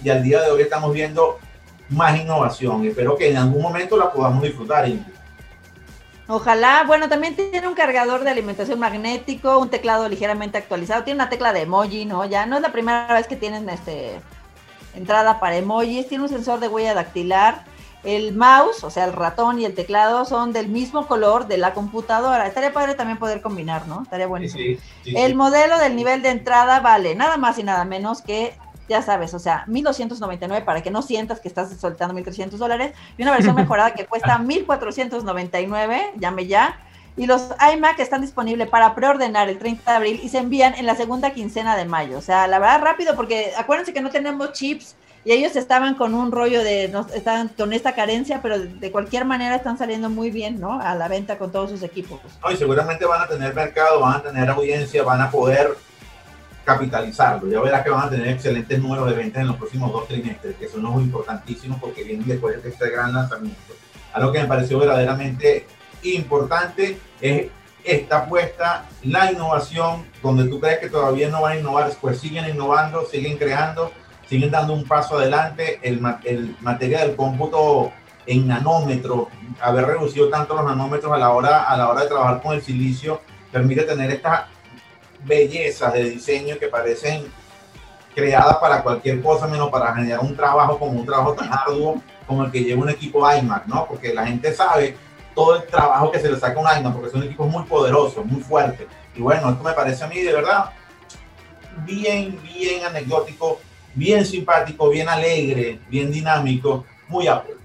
y 0.03 0.09
al 0.09 0.23
día 0.23 0.41
de 0.41 0.51
hoy 0.51 0.61
estamos 0.61 0.93
viendo 0.93 1.39
más 1.89 2.19
innovación. 2.19 2.85
Espero 2.85 3.15
que 3.15 3.29
en 3.29 3.37
algún 3.37 3.61
momento 3.61 3.97
la 3.97 4.11
podamos 4.11 4.43
disfrutar. 4.43 4.87
Ojalá, 6.27 6.83
bueno, 6.85 7.09
también 7.09 7.35
tiene 7.35 7.67
un 7.67 7.73
cargador 7.73 8.23
de 8.23 8.29
alimentación 8.29 8.79
magnético, 8.79 9.59
un 9.59 9.69
teclado 9.69 10.07
ligeramente 10.07 10.57
actualizado, 10.57 11.03
tiene 11.03 11.17
una 11.19 11.29
tecla 11.29 11.53
de 11.53 11.61
emoji, 11.61 12.05
¿no? 12.05 12.25
Ya 12.25 12.45
no 12.45 12.55
es 12.55 12.61
la 12.61 12.71
primera 12.71 13.13
vez 13.13 13.27
que 13.27 13.35
tienen 13.35 13.69
este 13.69 14.21
entrada 14.95 15.39
para 15.39 15.57
emojis, 15.57 16.07
tiene 16.07 16.23
un 16.23 16.29
sensor 16.29 16.59
de 16.59 16.67
huella 16.67 16.93
dactilar, 16.93 17.65
el 18.03 18.33
mouse, 18.33 18.83
o 18.83 18.89
sea, 18.89 19.05
el 19.05 19.13
ratón 19.13 19.59
y 19.59 19.65
el 19.65 19.75
teclado 19.75 20.25
son 20.25 20.53
del 20.53 20.67
mismo 20.67 21.07
color 21.07 21.47
de 21.47 21.57
la 21.57 21.73
computadora. 21.73 22.47
Estaría 22.47 22.73
padre 22.73 22.95
también 22.95 23.17
poder 23.17 23.41
combinar, 23.41 23.87
¿no? 23.87 24.03
Estaría 24.03 24.27
buenísimo. 24.27 24.61
Sí, 24.61 24.75
sí, 25.03 25.11
sí, 25.11 25.17
El 25.17 25.35
modelo 25.35 25.77
del 25.79 25.95
nivel 25.95 26.21
de 26.21 26.29
entrada 26.29 26.79
vale 26.79 27.15
nada 27.15 27.37
más 27.37 27.57
y 27.59 27.63
nada 27.63 27.85
menos 27.85 28.21
que, 28.21 28.55
ya 28.87 29.01
sabes, 29.01 29.33
o 29.33 29.39
sea, 29.39 29.63
1299 29.67 30.65
para 30.65 30.81
que 30.81 30.91
no 30.91 31.01
sientas 31.01 31.39
que 31.39 31.47
estás 31.47 31.73
soltando 31.79 32.13
1300 32.13 32.59
dólares 32.59 32.93
y 33.17 33.23
una 33.23 33.31
versión 33.31 33.55
mejorada 33.57 33.93
que 33.93 34.05
cuesta 34.05 34.37
1499, 34.37 36.13
llame 36.17 36.47
ya. 36.47 36.79
y 37.15 37.25
los 37.25 37.49
iMac 37.73 37.99
están 37.99 38.21
disponibles 38.21 38.69
para 38.69 38.95
preordenar 38.95 39.49
el 39.49 39.57
30 39.57 39.89
de 39.89 39.97
abril 39.97 40.19
y 40.23 40.29
se 40.29 40.39
envían 40.39 40.75
en 40.75 40.85
la 40.85 40.95
segunda 40.95 41.31
quincena 41.31 41.75
de 41.75 41.85
mayo. 41.85 42.17
O 42.17 42.21
sea, 42.21 42.47
la 42.47 42.59
verdad 42.59 42.81
rápido 42.81 43.15
porque 43.15 43.53
acuérdense 43.57 43.93
que 43.93 44.01
no 44.01 44.09
tenemos 44.09 44.51
chips 44.53 44.95
y 45.25 45.31
ellos 45.31 45.55
estaban 45.55 45.95
con 45.95 46.13
un 46.13 46.31
rollo 46.31 46.63
de, 46.63 46.89
no, 46.89 47.07
estaban 47.13 47.47
con 47.47 47.71
esta 47.71 47.95
carencia, 47.95 48.41
pero 48.41 48.59
de 48.59 48.91
cualquier 48.91 49.23
manera 49.23 49.55
están 49.55 49.77
saliendo 49.77 50.09
muy 50.09 50.31
bien, 50.31 50.59
¿no? 50.59 50.81
A 50.81 50.95
la 50.95 51.07
venta 51.07 51.37
con 51.37 51.51
todos 51.51 51.69
sus 51.69 51.81
equipos. 51.81 52.19
No, 52.43 52.51
y 52.51 52.57
seguramente 52.57 53.05
van 53.05 53.21
a 53.21 53.27
tener 53.27 53.53
mercado, 53.53 54.01
van 54.01 54.17
a 54.17 54.21
tener 54.21 54.49
audiencia, 54.49 55.01
van 55.03 55.21
a 55.21 55.31
poder 55.31 55.77
capitalizarlo. 56.63 57.49
Ya 57.49 57.61
verás 57.61 57.83
que 57.83 57.89
van 57.89 58.07
a 58.07 58.09
tener 58.09 58.27
excelentes 58.27 58.79
números 58.79 59.09
de 59.09 59.15
ventas 59.15 59.41
en 59.41 59.47
los 59.47 59.57
próximos 59.57 59.91
dos 59.91 60.07
trimestres, 60.07 60.55
que 60.55 60.67
son 60.67 60.83
los 60.83 60.95
importantísimos 60.95 61.79
porque 61.79 62.03
vienen 62.03 62.27
después 62.27 62.61
de 62.61 62.69
este 62.69 62.89
gran 62.89 63.13
lanzamiento. 63.13 63.73
Algo 64.13 64.31
que 64.31 64.41
me 64.41 64.47
pareció 64.47 64.79
verdaderamente 64.79 65.65
importante 66.03 66.99
es 67.19 67.47
esta 67.83 68.19
apuesta, 68.19 68.85
la 69.03 69.31
innovación, 69.31 70.05
donde 70.21 70.45
tú 70.45 70.59
crees 70.59 70.79
que 70.79 70.89
todavía 70.89 71.29
no 71.29 71.41
van 71.41 71.53
a 71.53 71.59
innovar, 71.59 71.91
pues 71.99 72.19
siguen 72.19 72.47
innovando, 72.47 73.05
siguen 73.05 73.37
creando 73.37 73.91
siguen 74.33 74.51
dando 74.51 74.73
un 74.73 74.83
paso 74.83 75.17
adelante. 75.17 75.79
El, 75.83 76.01
el 76.23 76.55
materia 76.61 77.01
del 77.01 77.15
cómputo 77.15 77.91
en 78.25 78.47
nanómetros, 78.47 79.27
haber 79.61 79.85
reducido 79.85 80.29
tanto 80.29 80.55
los 80.55 80.65
nanómetros 80.65 81.11
a 81.11 81.17
la 81.17 81.29
hora, 81.31 81.63
a 81.63 81.77
la 81.77 81.89
hora 81.89 82.01
de 82.01 82.07
trabajar 82.07 82.41
con 82.41 82.55
el 82.55 82.61
silicio, 82.61 83.21
permite 83.51 83.83
tener 83.83 84.09
estas 84.11 84.45
bellezas 85.23 85.93
de 85.93 86.03
diseño 86.09 86.57
que 86.59 86.67
parecen 86.67 87.25
creadas 88.15 88.57
para 88.57 88.83
cualquier 88.83 89.21
cosa, 89.21 89.47
menos 89.47 89.69
para 89.69 89.93
generar 89.95 90.19
un 90.19 90.35
trabajo 90.35 90.77
como 90.77 90.99
un 90.99 91.05
trabajo 91.05 91.33
tan 91.33 91.51
arduo 91.51 92.01
como 92.27 92.45
el 92.45 92.51
que 92.51 92.63
lleva 92.63 92.81
un 92.81 92.89
equipo 92.89 93.29
iMac, 93.31 93.65
¿no? 93.65 93.85
Porque 93.87 94.13
la 94.13 94.25
gente 94.25 94.53
sabe 94.53 94.95
todo 95.33 95.55
el 95.55 95.65
trabajo 95.65 96.11
que 96.11 96.19
se 96.19 96.31
le 96.31 96.39
saca 96.39 96.59
a 96.59 96.61
un 96.61 96.79
iMac, 96.79 96.93
porque 96.93 97.09
son 97.09 97.23
equipos 97.23 97.47
muy 97.49 97.63
poderosos, 97.63 98.25
muy 98.25 98.41
fuertes. 98.41 98.87
Y 99.15 99.21
bueno, 99.21 99.49
esto 99.49 99.63
me 99.63 99.73
parece 99.73 100.03
a 100.03 100.07
mí 100.07 100.21
de 100.21 100.33
verdad 100.33 100.69
bien, 101.85 102.39
bien 102.43 102.85
anecdótico 102.85 103.59
bien 103.95 104.25
simpático, 104.25 104.89
bien 104.89 105.09
alegre, 105.09 105.79
bien 105.89 106.11
dinámico, 106.11 106.85
muy 107.07 107.27
Apple. 107.27 107.55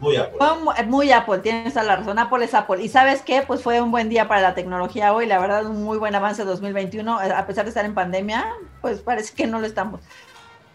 Muy 0.00 0.16
Apple. 0.16 0.38
Muy 0.86 1.12
Apple, 1.12 1.38
tienes 1.38 1.74
toda 1.74 1.84
la 1.84 1.96
razón. 1.96 2.18
Apple 2.18 2.44
es 2.44 2.54
Apple. 2.54 2.82
Y 2.82 2.88
sabes 2.88 3.22
qué? 3.22 3.42
Pues 3.46 3.62
fue 3.62 3.80
un 3.80 3.90
buen 3.90 4.08
día 4.08 4.28
para 4.28 4.40
la 4.40 4.54
tecnología 4.54 5.12
hoy. 5.12 5.26
La 5.26 5.38
verdad, 5.38 5.66
un 5.66 5.82
muy 5.82 5.98
buen 5.98 6.14
avance 6.14 6.44
2021. 6.44 7.18
A 7.18 7.46
pesar 7.46 7.64
de 7.64 7.70
estar 7.70 7.84
en 7.84 7.94
pandemia, 7.94 8.46
pues 8.80 9.00
parece 9.00 9.34
que 9.34 9.46
no 9.46 9.58
lo 9.60 9.66
estamos. 9.66 10.00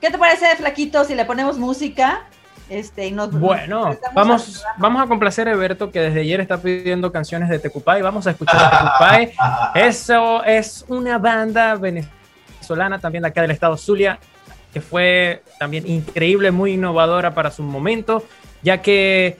¿Qué 0.01 0.09
te 0.09 0.17
parece, 0.17 0.55
Flaquito, 0.57 1.03
si 1.05 1.15
le 1.15 1.25
ponemos 1.25 1.57
música? 1.57 2.23
Este, 2.69 3.07
y 3.07 3.11
nos, 3.11 3.31
bueno, 3.31 3.95
vamos, 4.13 4.63
vamos 4.77 5.03
a 5.03 5.07
complacer 5.07 5.47
a 5.47 5.51
Eberto 5.51 5.91
que 5.91 5.99
desde 5.99 6.21
ayer 6.21 6.39
está 6.39 6.57
pidiendo 6.57 7.11
canciones 7.11 7.49
de 7.49 7.59
Tecupay. 7.59 8.01
Vamos 8.01 8.25
a 8.27 8.31
escuchar 8.31 8.61
a 8.61 8.69
Tecupay. 8.69 9.33
Eso 9.75 10.43
es 10.43 10.83
una 10.87 11.17
banda 11.17 11.75
venezolana 11.75 12.99
también 12.99 13.21
de 13.21 13.29
acá 13.29 13.41
del 13.41 13.51
estado 13.51 13.77
Zulia 13.77 14.19
que 14.73 14.81
fue 14.81 15.43
también 15.59 15.87
increíble, 15.87 16.51
muy 16.51 16.73
innovadora 16.73 17.35
para 17.35 17.51
su 17.51 17.61
momento, 17.61 18.23
ya 18.63 18.81
que 18.81 19.37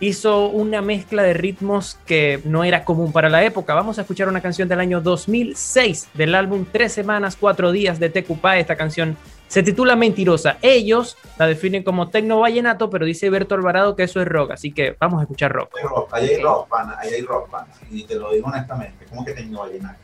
hizo 0.00 0.48
una 0.48 0.82
mezcla 0.82 1.22
de 1.22 1.34
ritmos 1.34 1.98
que 2.06 2.40
no 2.44 2.64
era 2.64 2.84
común 2.84 3.12
para 3.12 3.28
la 3.28 3.44
época. 3.44 3.74
Vamos 3.74 3.98
a 3.98 4.02
escuchar 4.02 4.28
una 4.28 4.40
canción 4.40 4.68
del 4.68 4.80
año 4.80 5.00
2006 5.00 6.08
del 6.14 6.34
álbum 6.34 6.66
Tres 6.70 6.92
Semanas, 6.92 7.36
Cuatro 7.38 7.72
Días 7.72 7.98
de 7.98 8.10
Tecupá. 8.10 8.58
Esta 8.58 8.76
canción 8.76 9.16
se 9.48 9.62
titula 9.62 9.96
Mentirosa. 9.96 10.58
Ellos 10.62 11.16
la 11.38 11.46
definen 11.46 11.82
como 11.82 12.08
tecno 12.08 12.40
vallenato, 12.40 12.90
pero 12.90 13.06
dice 13.06 13.30
Berto 13.30 13.54
Alvarado 13.54 13.96
que 13.96 14.04
eso 14.04 14.20
es 14.20 14.28
rock, 14.28 14.52
así 14.52 14.72
que 14.72 14.96
vamos 14.98 15.20
a 15.20 15.22
escuchar 15.22 15.52
rock. 15.52 15.76
Hay 16.12 16.36
rock, 16.38 16.68
pana, 16.68 16.98
hay 17.00 17.22
rock, 17.22 17.48
pana. 17.50 17.68
Y 17.90 18.04
te 18.04 18.16
lo 18.16 18.32
digo 18.32 18.48
honestamente, 18.48 19.06
¿cómo 19.08 19.24
que 19.24 19.32
tecno 19.32 19.60
vallenato? 19.60 19.98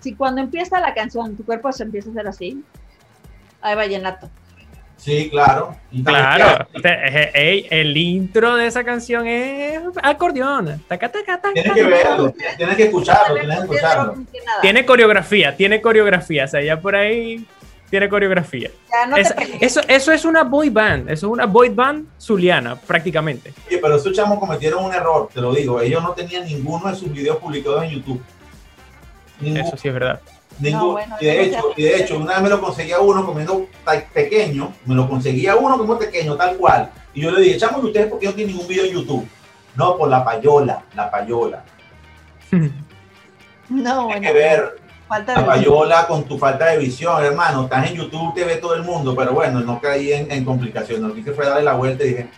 Si 0.00 0.14
cuando 0.14 0.40
empieza 0.40 0.80
la 0.80 0.94
canción 0.94 1.36
tu 1.36 1.44
cuerpo 1.44 1.70
se 1.72 1.82
empieza 1.84 2.08
a 2.08 2.12
hacer 2.12 2.28
así, 2.28 2.64
hay 3.62 3.74
vallenato. 3.76 4.28
Sí, 4.96 5.30
claro. 5.30 5.74
Y 5.90 6.04
Claro, 6.04 6.66
ey, 7.32 7.66
el 7.70 7.96
intro 7.96 8.56
de 8.56 8.66
esa 8.66 8.84
canción 8.84 9.26
es 9.26 9.80
acordeón. 10.02 10.82
Taca, 10.88 11.10
taca, 11.10 11.40
taca, 11.40 11.54
Tienes 11.54 11.72
que 11.72 11.84
verlo, 11.84 12.34
tienes 12.58 12.76
que 12.76 12.82
escucharlo, 12.84 13.36
tienes 13.38 13.56
que 13.56 13.62
escucharlo. 13.62 14.14
Tiene 14.60 14.84
coreografía, 14.84 15.56
tiene 15.56 15.80
coreografía. 15.80 16.44
O 16.44 16.48
sea, 16.48 16.62
ya 16.62 16.78
por 16.78 16.94
ahí 16.96 17.46
tiene 17.88 18.10
coreografía. 18.10 18.70
Ya, 18.92 19.06
no 19.06 19.14
te 19.16 19.22
Es- 19.22 19.32
pegues. 19.32 19.62
eso, 19.62 19.80
eso 19.88 20.12
es 20.12 20.24
una 20.26 20.44
boy 20.44 20.68
band, 20.68 21.08
eso 21.08 21.26
es 21.28 21.32
una 21.32 21.46
boy 21.46 21.70
band 21.70 22.06
zuliana, 22.20 22.76
prácticamente. 22.76 23.54
Oye, 23.68 23.78
pero 23.78 23.96
esos 23.96 24.12
chamos 24.12 24.38
cometieron 24.38 24.84
un 24.84 24.92
error, 24.92 25.30
te 25.32 25.40
lo 25.40 25.54
digo. 25.54 25.80
Ellos 25.80 26.02
no 26.02 26.10
tenían 26.12 26.44
ninguno 26.44 26.90
de 26.90 26.94
sus 26.96 27.10
videos 27.10 27.38
publicados 27.38 27.84
en 27.84 27.90
YouTube. 27.90 28.22
Eso 29.42 29.76
sí 29.76 29.88
es 29.88 29.94
verdad. 29.94 30.20
Ningún- 30.58 30.80
No, 30.80 30.92
bueno, 30.92 31.16
y, 31.20 31.24
de 31.26 31.42
hecho, 31.44 31.62
y 31.76 31.82
de 31.84 31.96
hecho, 31.96 32.18
una 32.18 32.34
vez 32.34 32.42
me 32.42 32.48
lo 32.50 32.60
conseguía 32.60 33.00
uno 33.00 33.24
comiendo 33.24 33.66
pequeño, 34.12 34.72
me 34.84 34.94
lo 34.94 35.08
conseguía 35.08 35.56
uno 35.56 35.78
como 35.78 35.98
pequeño, 35.98 36.36
tal 36.36 36.56
cual. 36.56 36.90
Y 37.14 37.22
yo 37.22 37.30
le 37.30 37.40
dije, 37.40 37.56
chamo, 37.58 37.78
¿y 37.82 37.86
ustedes 37.86 38.08
por 38.08 38.18
qué 38.18 38.26
no 38.26 38.34
tienen 38.34 38.54
ningún 38.54 38.68
video 38.68 38.84
en 38.84 38.92
YouTube? 38.92 39.26
No, 39.76 39.96
por 39.96 40.08
la 40.10 40.24
payola, 40.24 40.82
la 40.94 41.10
payola. 41.10 41.64
No, 43.68 44.00
Hay 44.00 44.06
bueno, 44.06 44.20
que 44.26 44.32
ver 44.32 44.76
falta 45.06 45.32
la 45.34 45.40
de 45.42 45.46
payola 45.46 46.06
con 46.08 46.24
tu 46.24 46.36
falta 46.38 46.66
de 46.66 46.78
visión, 46.78 47.24
hermano. 47.24 47.64
Estás 47.64 47.88
en 47.88 47.96
YouTube, 47.96 48.34
te 48.34 48.44
ve 48.44 48.56
todo 48.56 48.74
el 48.74 48.82
mundo, 48.82 49.14
pero 49.14 49.32
bueno, 49.32 49.60
no 49.60 49.80
caí 49.80 50.12
en, 50.12 50.30
en 50.30 50.44
complicaciones. 50.44 51.04
Lo 51.06 51.14
que 51.14 51.20
hice 51.20 51.32
fue 51.32 51.46
darle 51.46 51.62
la 51.62 51.74
vuelta 51.74 52.04
y 52.04 52.08
dije, 52.08 52.28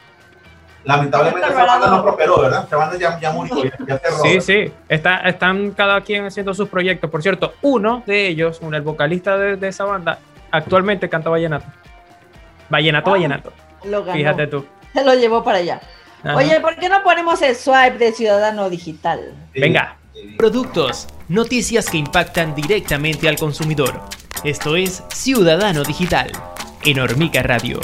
lamentablemente 0.85 1.49
esa 1.49 1.65
banda 1.65 1.87
no 1.89 2.03
prosperó, 2.03 2.41
¿verdad? 2.41 2.65
Esa 2.67 2.77
banda 2.77 2.97
ya, 2.99 3.19
ya 3.21 3.31
murió, 3.33 3.65
ya, 3.65 3.73
ya 3.87 3.99
cerró. 3.99 4.17
Sí, 4.23 4.41
sí, 4.41 4.73
está, 4.89 5.17
están 5.19 5.71
cada 5.73 6.01
quien 6.01 6.25
haciendo 6.27 6.53
sus 6.55 6.69
proyectos. 6.69 7.11
Por 7.11 7.23
cierto, 7.23 7.55
uno 7.63 8.03
de 8.07 8.27
ellos, 8.29 8.59
uno, 8.63 8.77
el 8.77 8.83
vocalista 8.83 9.37
de, 9.37 9.57
de 9.57 9.69
esa 9.69 9.85
banda, 9.85 10.19
actualmente 10.51 11.09
canta 11.09 11.31
vallenato. 11.31 11.67
Vallenato, 12.69 13.11
Ah, 13.11 13.13
vallenato. 13.13 13.53
lo 13.85 14.05
ganó. 14.05 14.17
Fíjate 14.19 14.47
tú. 14.47 14.65
Se 14.95 15.05
lo 15.05 15.15
llevó 15.15 15.43
para 15.45 15.59
allá. 15.59 15.81
Ajá. 16.25 16.37
Oye, 16.37 16.61
¿por 16.61 16.77
qué 16.77 16.89
no 16.89 17.03
ponemos 17.03 17.43
el 17.43 17.57
swipe 17.57 17.99
de 17.99 18.13
Ciudadano 18.13 18.71
Digital? 18.71 19.21
Sí. 19.53 19.61
Venga. 19.61 19.97
Productos, 20.39 21.09
noticias 21.29 21.89
que 21.91 21.97
impactan 21.97 22.55
directamente 22.55 23.29
al 23.29 23.37
consumidor. 23.37 24.01
Esto 24.45 24.77
es 24.77 25.03
Ciudadano 25.09 25.83
Digital, 25.85 26.31
en 26.85 27.01
Hormiga 27.01 27.43
Radio. 27.43 27.81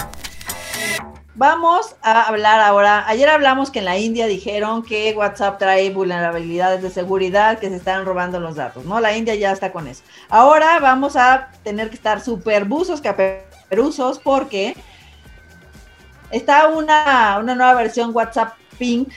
Vamos 1.38 1.94
a 2.02 2.22
hablar 2.22 2.58
ahora. 2.58 3.04
Ayer 3.06 3.28
hablamos 3.28 3.70
que 3.70 3.78
en 3.78 3.84
la 3.84 3.96
India 3.96 4.26
dijeron 4.26 4.82
que 4.82 5.14
WhatsApp 5.16 5.56
trae 5.56 5.88
vulnerabilidades 5.90 6.82
de 6.82 6.90
seguridad, 6.90 7.60
que 7.60 7.68
se 7.68 7.76
están 7.76 8.04
robando 8.04 8.40
los 8.40 8.56
datos, 8.56 8.84
¿no? 8.84 8.98
La 8.98 9.16
India 9.16 9.36
ya 9.36 9.52
está 9.52 9.70
con 9.70 9.86
eso. 9.86 10.02
Ahora 10.28 10.80
vamos 10.80 11.14
a 11.14 11.52
tener 11.62 11.90
que 11.90 11.94
estar 11.94 12.20
súper 12.20 12.64
buzos, 12.64 13.00
caperuzos, 13.00 14.18
porque 14.18 14.74
está 16.32 16.66
una, 16.66 17.38
una 17.40 17.54
nueva 17.54 17.74
versión 17.74 18.10
WhatsApp 18.12 18.54
Pink, 18.76 19.08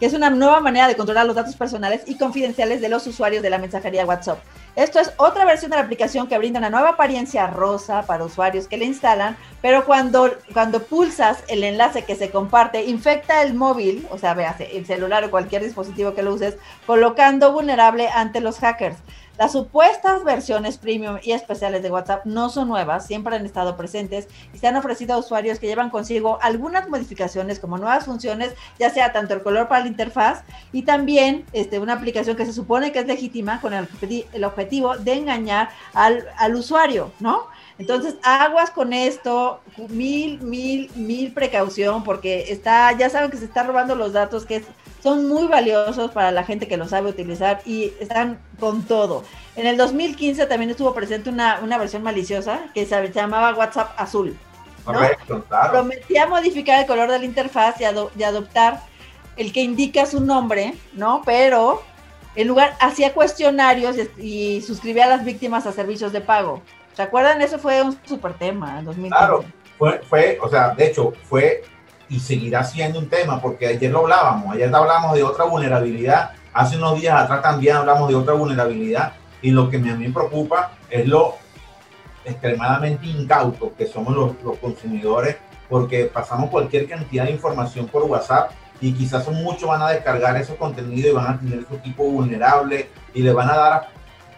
que 0.00 0.06
es 0.06 0.14
una 0.14 0.30
nueva 0.30 0.60
manera 0.60 0.88
de 0.88 0.96
controlar 0.96 1.26
los 1.26 1.36
datos 1.36 1.56
personales 1.56 2.04
y 2.06 2.16
confidenciales 2.16 2.80
de 2.80 2.88
los 2.88 3.06
usuarios 3.06 3.42
de 3.42 3.50
la 3.50 3.58
mensajería 3.58 4.06
WhatsApp. 4.06 4.38
Esto 4.76 5.00
es 5.00 5.10
otra 5.16 5.46
versión 5.46 5.70
de 5.70 5.78
la 5.78 5.84
aplicación 5.84 6.28
que 6.28 6.36
brinda 6.36 6.58
una 6.58 6.68
nueva 6.68 6.90
apariencia 6.90 7.46
rosa 7.46 8.02
para 8.02 8.24
usuarios 8.24 8.68
que 8.68 8.76
la 8.76 8.84
instalan, 8.84 9.34
pero 9.62 9.86
cuando, 9.86 10.30
cuando 10.52 10.82
pulsas 10.82 11.42
el 11.48 11.64
enlace 11.64 12.04
que 12.04 12.14
se 12.14 12.30
comparte, 12.30 12.84
infecta 12.84 13.40
el 13.40 13.54
móvil, 13.54 14.06
o 14.10 14.18
sea, 14.18 14.34
veas, 14.34 14.60
el 14.60 14.84
celular 14.84 15.24
o 15.24 15.30
cualquier 15.30 15.64
dispositivo 15.64 16.14
que 16.14 16.22
lo 16.22 16.34
uses, 16.34 16.58
colocando 16.86 17.52
vulnerable 17.52 18.08
ante 18.08 18.40
los 18.40 18.58
hackers. 18.58 18.98
Las 19.38 19.52
supuestas 19.52 20.24
versiones 20.24 20.78
premium 20.78 21.18
y 21.22 21.32
especiales 21.32 21.82
de 21.82 21.90
WhatsApp 21.90 22.24
no 22.24 22.48
son 22.48 22.68
nuevas, 22.68 23.06
siempre 23.06 23.36
han 23.36 23.44
estado 23.44 23.76
presentes 23.76 24.28
y 24.54 24.58
se 24.58 24.66
han 24.66 24.76
ofrecido 24.76 25.14
a 25.14 25.18
usuarios 25.18 25.58
que 25.58 25.66
llevan 25.66 25.90
consigo 25.90 26.38
algunas 26.40 26.88
modificaciones 26.88 27.58
como 27.58 27.76
nuevas 27.76 28.06
funciones, 28.06 28.54
ya 28.78 28.88
sea 28.88 29.12
tanto 29.12 29.34
el 29.34 29.42
color 29.42 29.68
para 29.68 29.82
la 29.82 29.88
interfaz 29.88 30.42
y 30.72 30.82
también 30.82 31.44
este, 31.52 31.78
una 31.78 31.92
aplicación 31.92 32.36
que 32.36 32.46
se 32.46 32.52
supone 32.54 32.92
que 32.92 33.00
es 33.00 33.06
legítima 33.06 33.60
con 33.60 33.74
el, 33.74 33.88
el 34.32 34.44
objetivo 34.44 34.96
de 34.96 35.12
engañar 35.12 35.68
al, 35.92 36.26
al 36.38 36.54
usuario, 36.54 37.12
¿no? 37.20 37.46
Entonces, 37.78 38.14
aguas 38.22 38.70
con 38.70 38.92
esto, 38.92 39.60
mil, 39.88 40.40
mil, 40.40 40.90
mil 40.94 41.32
precaución, 41.32 42.04
porque 42.04 42.46
está, 42.50 42.92
ya 42.92 43.10
saben 43.10 43.30
que 43.30 43.36
se 43.36 43.44
está 43.44 43.64
robando 43.64 43.94
los 43.94 44.12
datos 44.14 44.46
que 44.46 44.56
es- 44.56 44.64
son 45.02 45.28
muy 45.28 45.46
valiosos 45.46 46.10
para 46.10 46.30
la 46.30 46.42
gente 46.42 46.66
que 46.68 46.76
lo 46.78 46.88
sabe 46.88 47.10
utilizar 47.10 47.60
y 47.66 47.92
están 48.00 48.38
con 48.58 48.82
todo. 48.84 49.24
En 49.56 49.66
el 49.66 49.76
2015 49.76 50.46
también 50.46 50.70
estuvo 50.70 50.94
presente 50.94 51.28
una, 51.30 51.60
una 51.62 51.76
versión 51.78 52.02
maliciosa 52.02 52.60
que 52.74 52.86
se 52.86 53.12
llamaba 53.12 53.54
WhatsApp 53.54 53.92
Azul. 53.98 54.36
¿no? 54.86 54.92
Correcto, 54.94 55.44
claro. 55.48 55.72
Prometía 55.72 56.26
modificar 56.26 56.80
el 56.80 56.86
color 56.86 57.10
de 57.10 57.18
la 57.18 57.24
interfaz 57.24 57.80
y, 57.80 57.84
ado- 57.84 58.10
y 58.18 58.22
adoptar 58.22 58.80
el 59.36 59.52
que 59.52 59.60
indica 59.60 60.06
su 60.06 60.20
nombre, 60.20 60.74
¿no? 60.94 61.22
Pero 61.26 61.82
en 62.36 62.48
lugar 62.48 62.74
hacía 62.80 63.12
cuestionarios 63.12 63.96
y, 64.18 64.22
y 64.56 64.62
suscribía 64.62 65.04
a 65.04 65.08
las 65.08 65.24
víctimas 65.24 65.66
a 65.66 65.72
servicios 65.72 66.12
de 66.12 66.20
pago. 66.22 66.62
¿Se 66.96 67.02
acuerdan? 67.02 67.42
Eso 67.42 67.58
fue 67.58 67.82
un 67.82 67.98
súper 68.06 68.32
tema 68.34 68.78
en 68.78 68.86
2015. 68.86 69.16
Claro. 69.16 69.44
Fue, 69.76 70.00
fue, 70.08 70.38
o 70.42 70.48
sea, 70.48 70.70
de 70.70 70.86
hecho, 70.86 71.12
fue 71.24 71.62
y 72.08 72.18
seguirá 72.18 72.64
siendo 72.64 72.98
un 72.98 73.08
tema, 73.08 73.40
porque 73.40 73.66
ayer 73.66 73.90
lo 73.90 74.00
hablábamos, 74.00 74.54
ayer 74.54 74.74
hablamos 74.74 75.14
de 75.14 75.22
otra 75.22 75.44
vulnerabilidad, 75.44 76.30
hace 76.54 76.76
unos 76.76 76.98
días 77.00 77.20
atrás 77.20 77.42
también 77.42 77.76
hablamos 77.76 78.08
de 78.08 78.14
otra 78.14 78.32
vulnerabilidad, 78.34 79.12
y 79.42 79.50
lo 79.50 79.68
que 79.68 79.76
a 79.76 79.80
mí 79.80 79.90
me 79.92 80.10
preocupa 80.10 80.72
es 80.88 81.06
lo 81.06 81.34
extremadamente 82.24 83.06
incautos 83.06 83.72
que 83.76 83.86
somos 83.86 84.14
los, 84.14 84.58
consumidores, 84.58 85.36
porque 85.68 86.06
pasamos 86.06 86.48
cualquier 86.48 86.88
cantidad 86.88 87.24
de 87.24 87.32
información 87.32 87.86
por 87.86 88.04
WhatsApp 88.04 88.52
y 88.80 88.92
quizás 88.92 89.28
muchos 89.28 89.68
van 89.68 89.82
a 89.82 89.90
descargar 89.90 90.36
esos 90.36 90.56
contenidos 90.56 91.10
y 91.10 91.14
van 91.14 91.26
a 91.26 91.38
tener 91.38 91.66
su 91.66 91.76
tipo 91.78 92.04
vulnerable 92.04 92.88
y 93.14 93.22
le 93.22 93.32
van 93.32 93.50
a 93.50 93.56
dar 93.56 93.88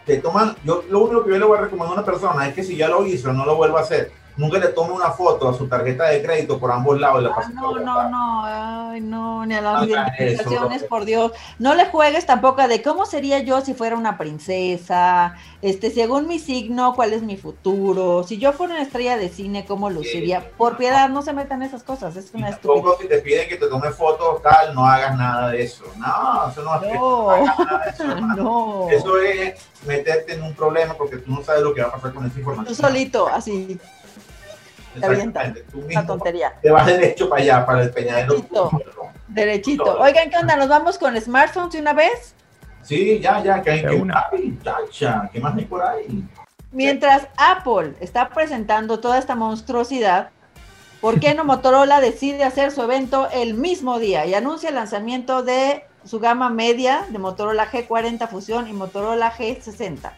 te 0.08 0.16
toman, 0.16 0.56
yo 0.64 0.82
lo 0.88 1.00
único 1.00 1.22
que 1.22 1.32
yo 1.32 1.38
le 1.38 1.44
voy 1.44 1.58
a 1.58 1.60
recomendar 1.60 1.90
a 1.90 2.00
una 2.00 2.04
persona 2.04 2.48
es 2.48 2.54
que 2.54 2.64
si 2.64 2.76
ya 2.76 2.88
lo 2.88 3.04
hizo, 3.04 3.30
no 3.30 3.44
lo 3.44 3.56
vuelva 3.56 3.80
a 3.80 3.82
hacer. 3.82 4.10
Nunca 4.38 4.58
le 4.58 4.68
tome 4.68 4.92
una 4.92 5.10
foto 5.10 5.48
a 5.48 5.52
su 5.54 5.66
tarjeta 5.66 6.04
de 6.04 6.22
crédito 6.22 6.60
por 6.60 6.70
ambos 6.70 6.98
lados 7.00 7.24
la 7.24 7.30
Ah, 7.36 7.50
no, 7.52 7.74
no, 7.80 8.08
no, 8.08 8.42
ay, 8.44 9.00
no, 9.00 9.44
ni 9.44 9.54
a 9.54 9.60
las 9.60 9.84
identificaciones, 9.84 10.84
por 10.84 11.04
Dios. 11.04 11.32
No 11.58 11.74
le 11.74 11.86
juegues 11.86 12.24
tampoco 12.24 12.66
de 12.68 12.80
cómo 12.80 13.04
sería 13.04 13.40
yo 13.40 13.60
si 13.62 13.74
fuera 13.74 13.96
una 13.96 14.16
princesa, 14.16 15.34
este, 15.60 15.90
según 15.90 16.28
mi 16.28 16.38
signo, 16.38 16.94
cuál 16.94 17.14
es 17.14 17.22
mi 17.22 17.36
futuro, 17.36 18.22
si 18.22 18.38
yo 18.38 18.52
fuera 18.52 18.74
una 18.74 18.82
estrella 18.82 19.16
de 19.16 19.28
cine, 19.28 19.64
cómo 19.66 19.90
luciría. 19.90 20.48
Por 20.56 20.76
piedad, 20.76 21.08
no 21.08 21.22
se 21.22 21.32
metan 21.32 21.62
esas 21.64 21.82
cosas, 21.82 22.14
es 22.16 22.32
una 22.32 22.50
estupidez. 22.50 22.96
si 23.00 23.08
te 23.08 23.18
piden 23.18 23.48
que 23.48 23.56
te 23.56 23.66
tome 23.66 23.90
fotos, 23.90 24.40
tal, 24.40 24.72
no 24.72 24.86
hagas 24.86 25.16
nada 25.18 25.50
de 25.50 25.64
eso. 25.64 25.82
No, 25.96 26.48
eso 26.48 26.62
no, 26.62 26.80
es 26.80 26.94
No. 26.94 27.30
hagas 27.30 27.58
nada 27.58 27.84
de 27.84 27.90
eso. 27.90 28.04
No, 28.38 28.88
Eso 28.90 29.18
es 29.20 29.60
meterte 29.84 30.34
en 30.34 30.42
un 30.42 30.54
problema 30.54 30.94
porque 30.94 31.16
tú 31.16 31.30
no 31.32 31.42
sabes 31.42 31.62
lo 31.62 31.74
que 31.74 31.80
va 31.82 31.88
a 31.88 31.92
pasar 31.92 32.12
con 32.12 32.24
esa 32.24 32.34
tú 32.34 32.40
información. 32.40 32.74
solito, 32.76 33.26
así, 33.28 33.78
te 35.00 35.64
una 35.74 36.06
tontería. 36.06 36.54
te 36.60 36.70
vas 36.70 36.86
derecho 36.86 37.28
para 37.28 37.42
allá, 37.42 37.66
para 37.66 37.82
el 37.82 37.90
peñadero. 37.90 38.34
Derechito. 38.34 38.70
Derechito. 39.28 40.00
Oigan, 40.00 40.30
¿qué 40.30 40.36
onda? 40.36 40.56
¿Nos 40.56 40.68
vamos 40.68 40.98
con 40.98 41.18
smartphones 41.20 41.72
de 41.72 41.80
una 41.80 41.92
vez? 41.92 42.34
Sí, 42.82 43.20
ya, 43.20 43.42
ya, 43.42 43.60
que 43.62 43.70
hay 43.70 43.82
que 43.82 43.94
una. 43.94 44.26
¿qué 45.32 45.40
más 45.40 45.56
hay 45.56 45.64
por 45.66 45.82
ahí? 45.82 46.24
Mientras 46.70 47.28
Apple 47.36 47.94
está 48.00 48.28
presentando 48.28 49.00
toda 49.00 49.18
esta 49.18 49.34
monstruosidad, 49.34 50.30
¿por 51.00 51.18
qué 51.20 51.34
no 51.34 51.44
Motorola 51.44 52.00
decide 52.00 52.44
hacer 52.44 52.72
su 52.72 52.82
evento 52.82 53.28
el 53.32 53.54
mismo 53.54 53.98
día 53.98 54.26
y 54.26 54.34
anuncia 54.34 54.68
el 54.68 54.74
lanzamiento 54.74 55.42
de 55.42 55.84
su 56.04 56.20
gama 56.20 56.50
media 56.50 57.06
de 57.10 57.18
Motorola 57.18 57.70
G40 57.70 58.28
Fusión 58.28 58.68
y 58.68 58.72
Motorola 58.72 59.32
G60? 59.32 60.12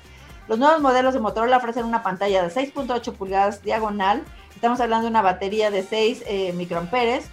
Los 0.51 0.59
nuevos 0.59 0.81
modelos 0.81 1.15
de 1.15 1.21
Motorola 1.21 1.59
ofrecen 1.59 1.85
una 1.85 2.03
pantalla 2.03 2.43
de 2.43 2.53
6.8 2.53 3.13
pulgadas 3.13 3.63
diagonal. 3.63 4.25
Estamos 4.61 4.79
hablando 4.81 5.05
de 5.07 5.11
una 5.11 5.23
batería 5.23 5.71
de 5.71 5.83
6 5.83 6.25
eh, 6.27 6.53
microamperes, 6.53 7.25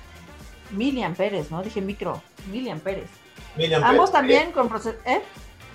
miliamperes, 0.71 1.51
¿no? 1.51 1.61
Dije 1.61 1.81
micro, 1.81 2.21
miliamperes. 2.49 3.09
Ambos 3.83 4.13
también 4.13 4.53
con 4.53 4.69
procesador. 4.69 5.01
¿eh? 5.05 5.21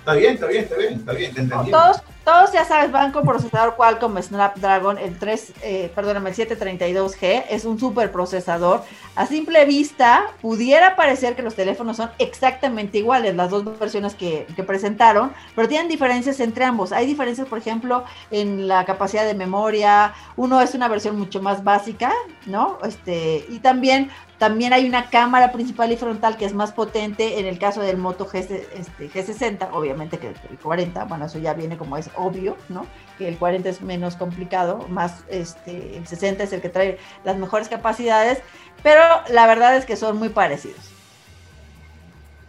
Está 0.03 0.15
bien, 0.15 0.35
está 0.35 0.47
bien, 0.49 0.65
está 0.65 0.77
bien, 0.77 0.93
está 0.95 1.13
bien, 1.13 1.33
te 1.33 1.41
entendí. 1.43 1.71
Todos, 1.71 2.03
todos 2.25 2.53
ya 2.53 2.65
sabes, 2.65 2.91
van 2.91 3.13
con 3.13 3.25
procesador 3.25 3.77
Qualcomm 3.77 4.21
Snapdragon, 4.21 4.99
el 4.99 5.17
3, 5.17 5.53
eh, 5.63 5.93
perdóname, 5.95 6.31
el 6.31 6.35
732G, 6.35 7.45
es 7.49 7.65
un 7.65 7.79
super 7.79 8.11
procesador. 8.11 8.83
A 9.15 9.27
simple 9.27 9.65
vista, 9.65 10.25
pudiera 10.41 10.97
parecer 10.97 11.37
que 11.37 11.43
los 11.43 11.55
teléfonos 11.55 11.99
son 11.99 12.11
exactamente 12.19 12.99
iguales, 12.99 13.37
las 13.37 13.51
dos 13.51 13.79
versiones 13.79 14.17
que, 14.17 14.45
que 14.57 14.65
presentaron, 14.65 15.33
pero 15.55 15.69
tienen 15.69 15.87
diferencias 15.87 16.41
entre 16.41 16.65
ambos. 16.65 16.91
Hay 16.91 17.07
diferencias, 17.07 17.47
por 17.47 17.59
ejemplo, 17.59 18.03
en 18.33 18.67
la 18.67 18.85
capacidad 18.85 19.25
de 19.25 19.35
memoria, 19.35 20.15
uno 20.35 20.61
es 20.61 20.75
una 20.75 20.89
versión 20.89 21.17
mucho 21.17 21.41
más 21.41 21.63
básica, 21.63 22.13
¿no? 22.47 22.79
Este, 22.83 23.47
y 23.49 23.61
también 23.61 24.11
también 24.43 24.73
hay 24.73 24.89
una 24.89 25.09
cámara 25.09 25.53
principal 25.53 25.93
y 25.93 25.97
frontal 25.97 26.37
que 26.37 26.45
es 26.45 26.53
más 26.53 26.73
potente 26.73 27.39
en 27.39 27.47
el 27.47 27.61
caso 27.61 27.81
del 27.81 27.97
Moto 27.97 28.27
G, 28.29 28.41
este, 28.75 29.09
G60, 29.09 29.69
obviamente 29.71 30.19
que 30.19 30.35
el 30.51 30.59
40, 30.61 31.05
bueno, 31.05 31.27
eso 31.27 31.39
ya 31.39 31.55
viene 31.55 31.77
como 31.77 31.97
es 31.97 32.11
obvio, 32.17 32.57
¿no? 32.69 32.85
Que 33.19 33.29
el 33.29 33.39
40 33.39 33.69
es 33.69 33.83
menos 33.83 34.17
complicado, 34.17 34.85
más 34.89 35.23
este, 35.29 35.97
el 35.97 36.09
60 36.09 36.43
es 36.43 36.53
el 36.53 36.61
que 36.61 36.71
trae 36.71 36.99
las 37.23 37.37
mejores 37.37 37.69
capacidades, 37.69 38.43
pero 38.83 39.01
la 39.31 39.47
verdad 39.47 39.77
es 39.77 39.87
que 39.87 39.95
son 39.95 40.19
muy 40.19 40.31
parecidos. 40.31 40.91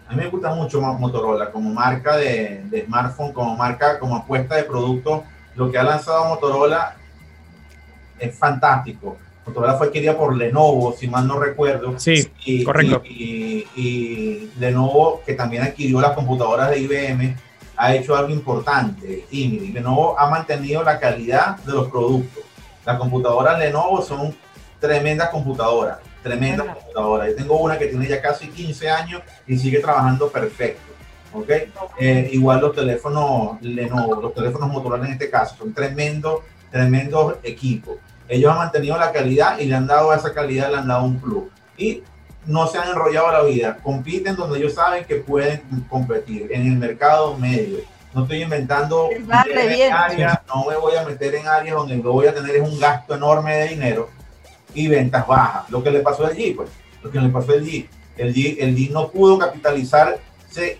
A 0.07 0.13
mí 0.13 0.23
me 0.23 0.29
gusta 0.29 0.51
mucho 0.55 0.81
Motorola 0.81 1.51
como 1.51 1.69
marca 1.69 2.17
de 2.17 2.85
smartphone, 2.87 3.33
como 3.33 3.55
marca, 3.55 3.99
como 3.99 4.15
apuesta 4.15 4.55
de 4.55 4.63
producto. 4.63 5.25
Lo 5.53 5.69
que 5.69 5.77
ha 5.77 5.83
lanzado 5.83 6.25
Motorola 6.25 6.95
es 8.17 8.35
fantástico. 8.35 9.15
Motorola 9.45 9.75
fue 9.75 9.87
adquirida 9.87 10.17
por 10.17 10.35
Lenovo, 10.35 10.93
si 10.93 11.07
mal 11.07 11.27
no 11.27 11.39
recuerdo. 11.39 11.99
Sí, 11.99 12.31
y, 12.45 12.63
correcto. 12.63 13.01
Y, 13.05 13.67
y, 13.75 14.51
Lenovo, 14.57 15.21
que 15.25 15.33
también 15.33 15.63
adquirió 15.63 15.99
las 15.99 16.11
computadoras 16.11 16.69
de 16.69 16.79
IBM, 16.79 17.35
ha 17.75 17.95
hecho 17.95 18.15
algo 18.15 18.31
importante. 18.31 19.25
Y 19.31 19.71
Lenovo 19.71 20.17
ha 20.17 20.29
mantenido 20.29 20.83
la 20.83 20.99
calidad 20.99 21.57
de 21.57 21.73
los 21.73 21.89
productos. 21.89 22.43
Las 22.85 22.97
computadoras 22.97 23.59
Lenovo 23.59 24.01
son 24.01 24.33
tremendas 24.79 25.29
computadoras, 25.29 25.99
tremendas 26.21 26.67
computadoras. 26.67 27.29
Yo 27.29 27.35
tengo 27.35 27.57
una 27.57 27.77
que 27.77 27.87
tiene 27.87 28.07
ya 28.07 28.21
casi 28.21 28.47
15 28.47 28.89
años 28.89 29.21
y 29.47 29.57
sigue 29.57 29.79
trabajando 29.79 30.29
perfecto. 30.29 30.93
¿ok? 31.33 31.49
Eh, 31.99 32.29
igual 32.31 32.61
los 32.61 32.75
teléfonos 32.75 33.61
Lenovo, 33.61 34.21
los 34.21 34.33
teléfonos 34.33 34.69
Motorola 34.69 35.05
en 35.05 35.13
este 35.13 35.29
caso, 35.29 35.55
son 35.57 35.73
tremendos, 35.73 36.41
tremendos 36.71 37.35
equipos 37.43 37.97
ellos 38.27 38.51
han 38.51 38.57
mantenido 38.57 38.97
la 38.97 39.11
calidad 39.11 39.59
y 39.59 39.65
le 39.65 39.75
han 39.75 39.87
dado 39.87 40.11
a 40.11 40.15
esa 40.15 40.33
calidad, 40.33 40.69
le 40.71 40.77
han 40.77 40.87
dado 40.87 41.03
un 41.03 41.19
plus. 41.19 41.43
Y 41.77 42.03
no 42.45 42.67
se 42.67 42.77
han 42.77 42.89
enrollado 42.89 43.31
la 43.31 43.43
vida, 43.43 43.77
compiten 43.81 44.35
donde 44.35 44.59
ellos 44.59 44.73
saben 44.73 45.05
que 45.05 45.15
pueden 45.15 45.61
competir, 45.89 46.49
en 46.51 46.67
el 46.67 46.77
mercado 46.77 47.37
medio. 47.37 47.79
No 48.13 48.23
estoy 48.23 48.43
inventando 48.43 49.09
áreas, 49.31 50.39
no 50.47 50.65
me 50.65 50.75
voy 50.75 50.95
a 50.95 51.03
meter 51.03 51.33
en 51.35 51.47
áreas 51.47 51.75
donde 51.75 51.97
lo 51.97 52.13
voy 52.13 52.27
a 52.27 52.33
tener 52.33 52.57
es 52.57 52.61
un 52.61 52.79
gasto 52.79 53.15
enorme 53.15 53.55
de 53.55 53.69
dinero 53.69 54.09
y 54.73 54.87
ventas 54.87 55.25
bajas. 55.25 55.69
Lo 55.69 55.83
que 55.83 55.89
le 55.89 55.99
pasó 56.01 56.25
al 56.25 56.35
G, 56.35 56.55
pues, 56.55 56.69
lo 57.01 57.09
que 57.09 57.19
le 57.19 57.29
pasó 57.29 57.53
al 57.53 57.63
G. 57.63 57.87
El 58.17 58.33
G, 58.33 58.57
el 58.59 58.75
G 58.75 58.91
no 58.91 59.09
pudo 59.09 59.39
capitalizarse 59.39 60.19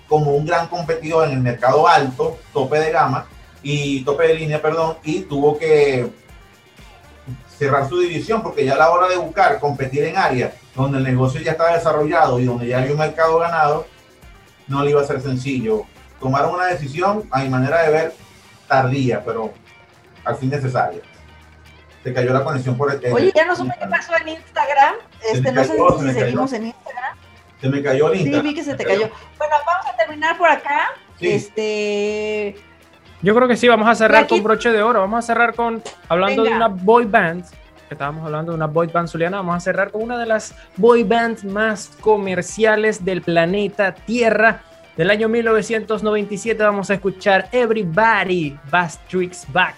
como 0.07 0.35
un 0.35 0.45
gran 0.45 0.67
competidor 0.67 1.27
en 1.27 1.33
el 1.33 1.39
mercado 1.39 1.87
alto, 1.87 2.37
tope 2.53 2.79
de 2.79 2.91
gama 2.91 3.25
y 3.63 4.03
tope 4.03 4.27
de 4.27 4.35
línea, 4.35 4.61
perdón, 4.61 4.97
y 5.03 5.21
tuvo 5.21 5.57
que 5.57 6.07
cerrar 7.57 7.87
su 7.87 7.99
división, 7.99 8.41
porque 8.41 8.65
ya 8.65 8.73
a 8.73 8.77
la 8.77 8.91
hora 8.91 9.07
de 9.07 9.17
buscar 9.17 9.59
competir 9.59 10.03
en 10.03 10.17
áreas 10.17 10.53
donde 10.75 10.97
el 10.97 11.03
negocio 11.03 11.39
ya 11.41 11.51
está 11.51 11.73
desarrollado 11.73 12.39
y 12.39 12.45
donde 12.45 12.67
ya 12.67 12.79
hay 12.79 12.91
un 12.91 12.97
mercado 12.97 13.39
ganado, 13.39 13.85
no 14.67 14.83
le 14.83 14.91
iba 14.91 15.01
a 15.01 15.05
ser 15.05 15.21
sencillo. 15.21 15.83
Tomaron 16.19 16.55
una 16.55 16.67
decisión, 16.67 17.27
a 17.31 17.41
mi 17.41 17.49
manera 17.49 17.83
de 17.83 17.91
ver, 17.91 18.13
tardía, 18.67 19.23
pero 19.23 19.53
al 20.23 20.35
fin 20.37 20.49
necesaria. 20.49 21.01
Se 22.03 22.13
cayó 22.13 22.33
la 22.33 22.43
conexión 22.43 22.75
por 22.75 22.91
el. 22.91 23.13
Oye, 23.13 23.31
ya 23.33 23.45
no 23.45 23.55
supe 23.55 23.73
qué 23.79 23.87
pasó 23.87 24.13
en 24.17 24.29
Instagram. 24.29 24.95
Este, 25.21 25.51
no 25.51 25.63
sé 25.63 25.73
si 25.99 26.13
seguimos 26.13 26.53
en 26.53 26.65
Instagram. 26.67 27.17
Se 27.61 27.69
me 27.69 27.81
cayó 27.81 28.11
el 28.11 28.19
Instagram. 28.19 28.41
Sí, 28.41 28.47
vi 28.49 28.55
que 28.55 28.63
se 28.63 28.75
te 28.75 28.83
cayó. 28.83 29.09
Bueno, 29.37 29.55
vamos 29.65 29.85
a 29.87 29.95
terminar 29.95 30.37
por 30.37 30.49
acá. 30.49 30.89
Este 31.19 32.57
yo 33.23 33.33
creo 33.33 33.47
que 33.47 33.55
sí, 33.55 33.69
vamos 33.69 33.87
a 33.87 33.95
cerrar 33.95 34.27
con 34.27 34.43
broche 34.43 34.69
de 34.71 34.83
oro. 34.83 34.99
Vamos 34.99 35.19
a 35.19 35.21
cerrar 35.21 35.55
con, 35.55 35.81
hablando 36.09 36.43
de 36.43 36.49
una 36.51 36.67
boy 36.67 37.05
band, 37.05 37.45
que 37.87 37.95
estábamos 37.95 38.25
hablando 38.25 38.51
de 38.51 38.57
una 38.57 38.67
boy 38.67 38.87
band 38.87 39.07
zuliana, 39.07 39.37
vamos 39.37 39.55
a 39.55 39.59
cerrar 39.61 39.91
con 39.91 40.03
una 40.03 40.17
de 40.17 40.25
las 40.25 40.53
boy 40.75 41.03
bands 41.03 41.45
más 41.45 41.89
comerciales 42.01 43.03
del 43.03 43.21
planeta 43.21 43.95
Tierra. 43.95 44.61
Del 44.97 45.09
año 45.09 45.29
1997 45.29 46.61
vamos 46.61 46.89
a 46.89 46.95
escuchar 46.95 47.47
Everybody, 47.51 48.59
Bastrix 48.69 49.51
Back. 49.51 49.75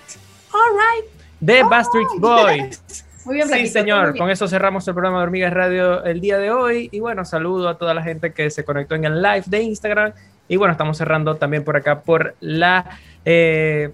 Alright, 0.52 1.12
de 1.40 1.64
Bastrix 1.64 2.10
Boys. 2.20 3.06
Muy 3.26 3.36
bien, 3.36 3.50
sí, 3.50 3.68
señor. 3.68 4.16
Con 4.18 4.30
eso 4.30 4.48
cerramos 4.48 4.88
el 4.88 4.94
programa 4.94 5.18
de 5.18 5.24
Hormigas 5.24 5.54
Radio 5.54 6.04
el 6.04 6.22
día 6.22 6.38
de 6.38 6.52
hoy. 6.52 6.90
Y 6.92 7.00
bueno, 7.00 7.26
saludo 7.26 7.70
a 7.70 7.78
toda 7.78 7.94
la 7.96 8.04
gente 8.04 8.34
que 8.34 8.52
se 8.52 8.64
conectó 8.64 8.94
en 8.94 9.06
el 9.06 9.22
live 9.22 9.44
de 9.48 9.62
Instagram. 9.64 10.14
Y 10.48 10.58
bueno, 10.58 10.72
estamos 10.72 10.98
cerrando 10.98 11.36
también 11.36 11.64
por 11.64 11.76
acá 11.78 12.02
por 12.02 12.36
la 12.40 12.98
eh, 13.24 13.92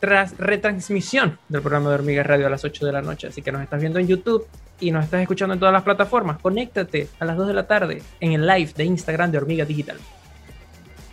tras 0.00 0.36
retransmisión 0.38 1.38
del 1.48 1.60
programa 1.60 1.90
de 1.90 1.96
Hormigas 1.96 2.26
Radio 2.26 2.46
a 2.46 2.50
las 2.50 2.64
8 2.64 2.86
de 2.86 2.92
la 2.92 3.02
noche. 3.02 3.28
Así 3.28 3.42
que 3.42 3.52
nos 3.52 3.62
estás 3.62 3.80
viendo 3.80 3.98
en 3.98 4.06
YouTube 4.06 4.46
y 4.80 4.90
nos 4.90 5.04
estás 5.04 5.20
escuchando 5.20 5.54
en 5.54 5.60
todas 5.60 5.72
las 5.72 5.82
plataformas. 5.82 6.38
Conéctate 6.38 7.08
a 7.20 7.24
las 7.24 7.36
2 7.36 7.48
de 7.48 7.54
la 7.54 7.66
tarde 7.66 8.02
en 8.18 8.32
el 8.32 8.46
live 8.46 8.72
de 8.74 8.84
Instagram 8.84 9.30
de 9.30 9.38
Hormigas 9.38 9.68
Digital. 9.68 9.98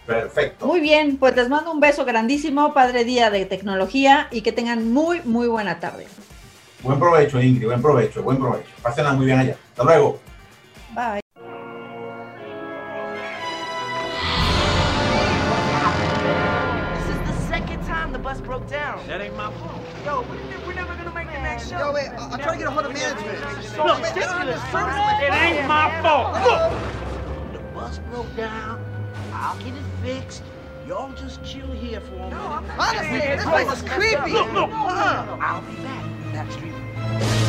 Perfecto. 0.06 0.66
Muy 0.66 0.80
bien, 0.80 1.18
pues 1.18 1.36
les 1.36 1.50
mando 1.50 1.70
un 1.70 1.82
beso 1.82 2.06
grandísimo, 2.06 2.74
Padre 2.74 3.04
Día 3.04 3.30
de 3.30 3.46
Tecnología, 3.46 4.30
y 4.32 4.40
que 4.40 4.54
tengan 4.54 4.94
muy, 4.94 5.22
muy 5.26 5.48
buena 5.48 5.82
tarde. 5.82 6.08
Buen 6.82 6.98
provecho, 6.98 7.42
Ingrid, 7.42 7.66
buen 7.66 7.82
provecho, 7.82 8.24
buen 8.24 8.38
provecho. 8.38 8.70
Pásenla 8.82 9.12
muy 9.12 9.26
bien 9.26 9.40
allá. 9.40 9.58
Hasta 9.72 9.84
luego. 9.84 10.20
Bye. 10.96 11.27
Down. 18.70 19.06
That 19.08 19.22
ain't 19.22 19.36
my 19.36 19.52
fault. 19.52 19.82
Yo, 20.06 20.22
we're 20.66 20.74
never 20.74 20.96
gonna 20.96 21.14
make 21.14 21.28
the 21.28 21.34
next 21.34 21.70
show. 21.70 21.78
Yo, 21.78 21.94
wait, 21.94 22.10
I'll 22.10 22.38
try 22.38 22.54
to 22.54 22.58
get 22.58 22.68
a 22.68 22.72
hold 22.72 22.86
of 22.86 22.94
management. 22.94 23.40
Look, 23.78 24.00
it 25.22 25.34
ain't 25.34 25.68
my 25.68 26.02
fault. 26.02 26.34
Look! 26.44 27.54
The 27.54 27.60
bus 27.74 28.00
broke 28.10 28.36
down. 28.36 28.84
I'll 29.34 29.58
get 29.60 29.74
it 29.74 29.84
fixed. 30.04 30.44
Y'all 30.88 31.12
just 31.14 31.44
chill 31.44 31.68
here 31.72 32.00
for 32.00 32.16
a 32.16 32.18
minute. 32.18 32.32
No, 32.32 32.48
I'm 32.48 32.68
not 32.68 32.80
Honestly, 32.80 33.20
this 33.20 33.44
place 33.44 33.72
is 33.72 33.90
creepy. 33.90 34.32
Look, 34.32 34.54
look. 34.54 34.70
Uh-huh. 34.70 35.38
I'll 35.42 35.62
be 35.62 35.76
back. 35.84 36.06
That 36.34 37.47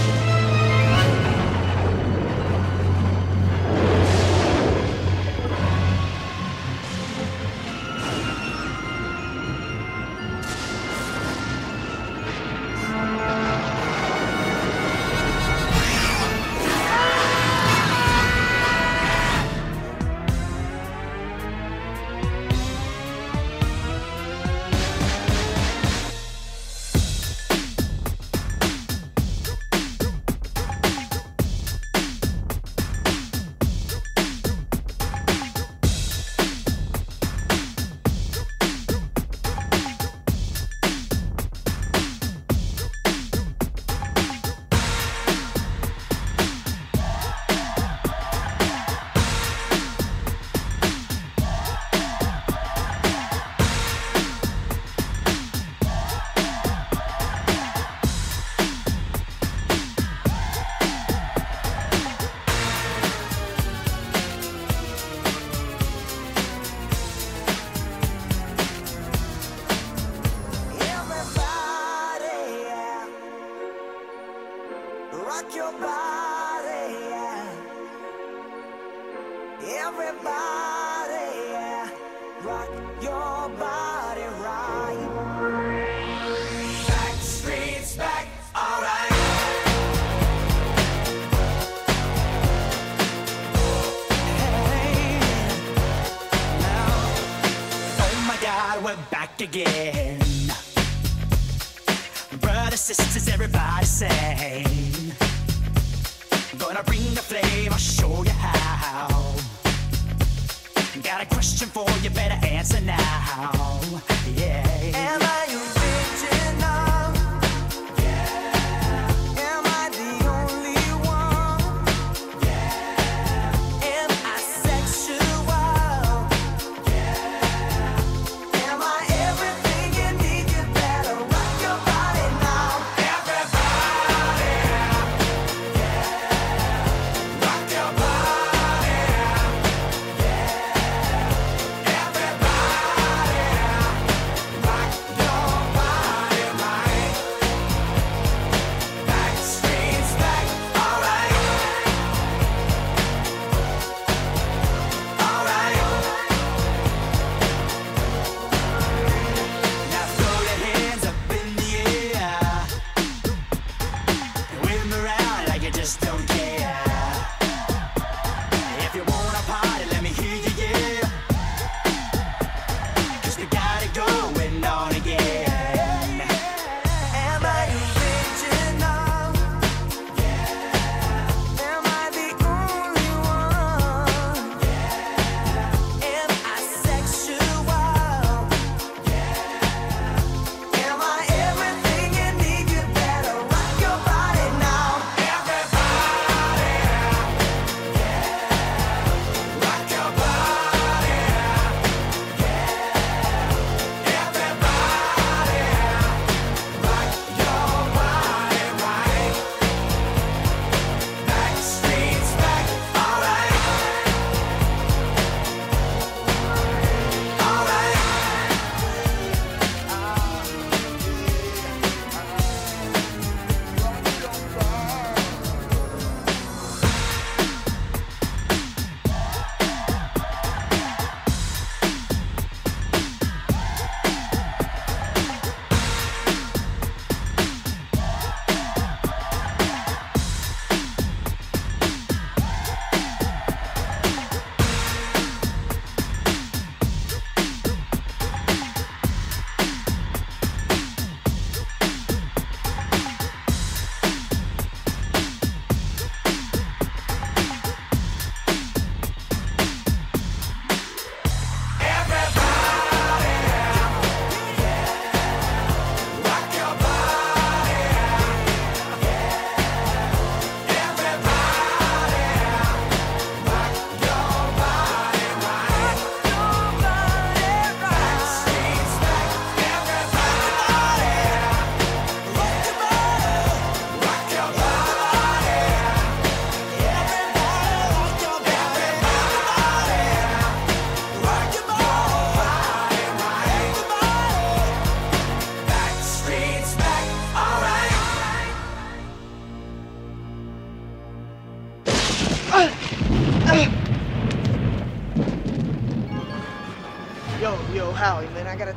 again. 99.49 99.78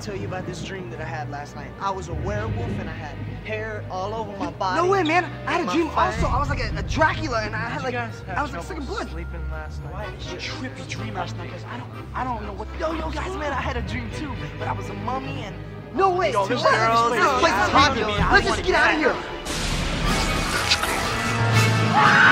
Tell 0.02 0.16
you 0.16 0.28
about 0.28 0.48
this 0.48 0.64
dream 0.64 0.90
that 0.90 1.00
I 1.00 1.06
had 1.06 1.30
last 1.30 1.56
night. 1.56 1.70
I 1.80 1.92
was 1.92 2.10
a 2.10 2.14
werewolf 2.14 2.72
and 2.80 2.90
I 2.90 2.94
had 2.94 3.16
hair 3.46 3.86
all 3.90 4.14
over 4.16 4.36
my 4.38 4.52
body. 4.52 4.82
No 4.82 4.92
way, 4.92 5.04
man. 5.04 5.26
I 5.46 5.54
had 5.54 5.68
a 5.68 5.72
dream 5.72 5.90
fangs. 5.90 6.16
also. 6.16 6.36
I 6.36 6.40
was 6.40 6.50
like 6.50 6.60
a, 6.60 6.76
a 6.76 6.84
Dracula 6.84 7.42
and 7.44 7.56
I 7.56 7.70
had 7.70 7.84
like, 7.84 7.94
You 7.94 8.00
guys 8.00 8.20
have 8.22 8.38
I 8.38 8.42
was 8.42 8.52
like 8.52 8.64
sucking 8.64 8.86
blood. 8.86 9.10
Sleeping 9.10 9.52
last 9.52 9.84
night. 9.84 9.94
Why 9.94 10.12
did 10.12 10.24
you 10.26 10.38
trippy 10.38 10.88
dream 10.90 11.14
last 11.14 11.38
night? 11.38 11.52
Cause 11.52 11.64
I 11.66 11.78
don't, 11.78 11.90
I 12.16 12.24
don't 12.24 12.44
know 12.44 12.54
what. 12.54 12.68
Yo, 12.80 12.94
yo, 12.94 13.12
guys, 13.12 13.36
man, 13.38 13.54
I 13.54 13.62
had 13.62 13.78
a 13.78 13.82
dream 13.84 14.10
too, 14.18 14.34
but 14.58 14.68
I 14.68 14.74
was 14.74 14.90
a 14.90 14.94
mummy 14.94 15.44
and. 15.44 15.56
No 15.94 16.16
way. 16.16 16.32
Yo, 16.32 16.48
this 16.48 16.64
girls. 16.64 17.12
This 17.12 17.40
place 17.40 17.54
is 17.54 17.70
haunted. 17.70 18.08
Let's 18.08 18.48
just 18.48 18.64
get 18.64 18.76
out 18.76 18.94
of 18.94 19.00
here. 19.00 19.16
Ah! 21.94 22.31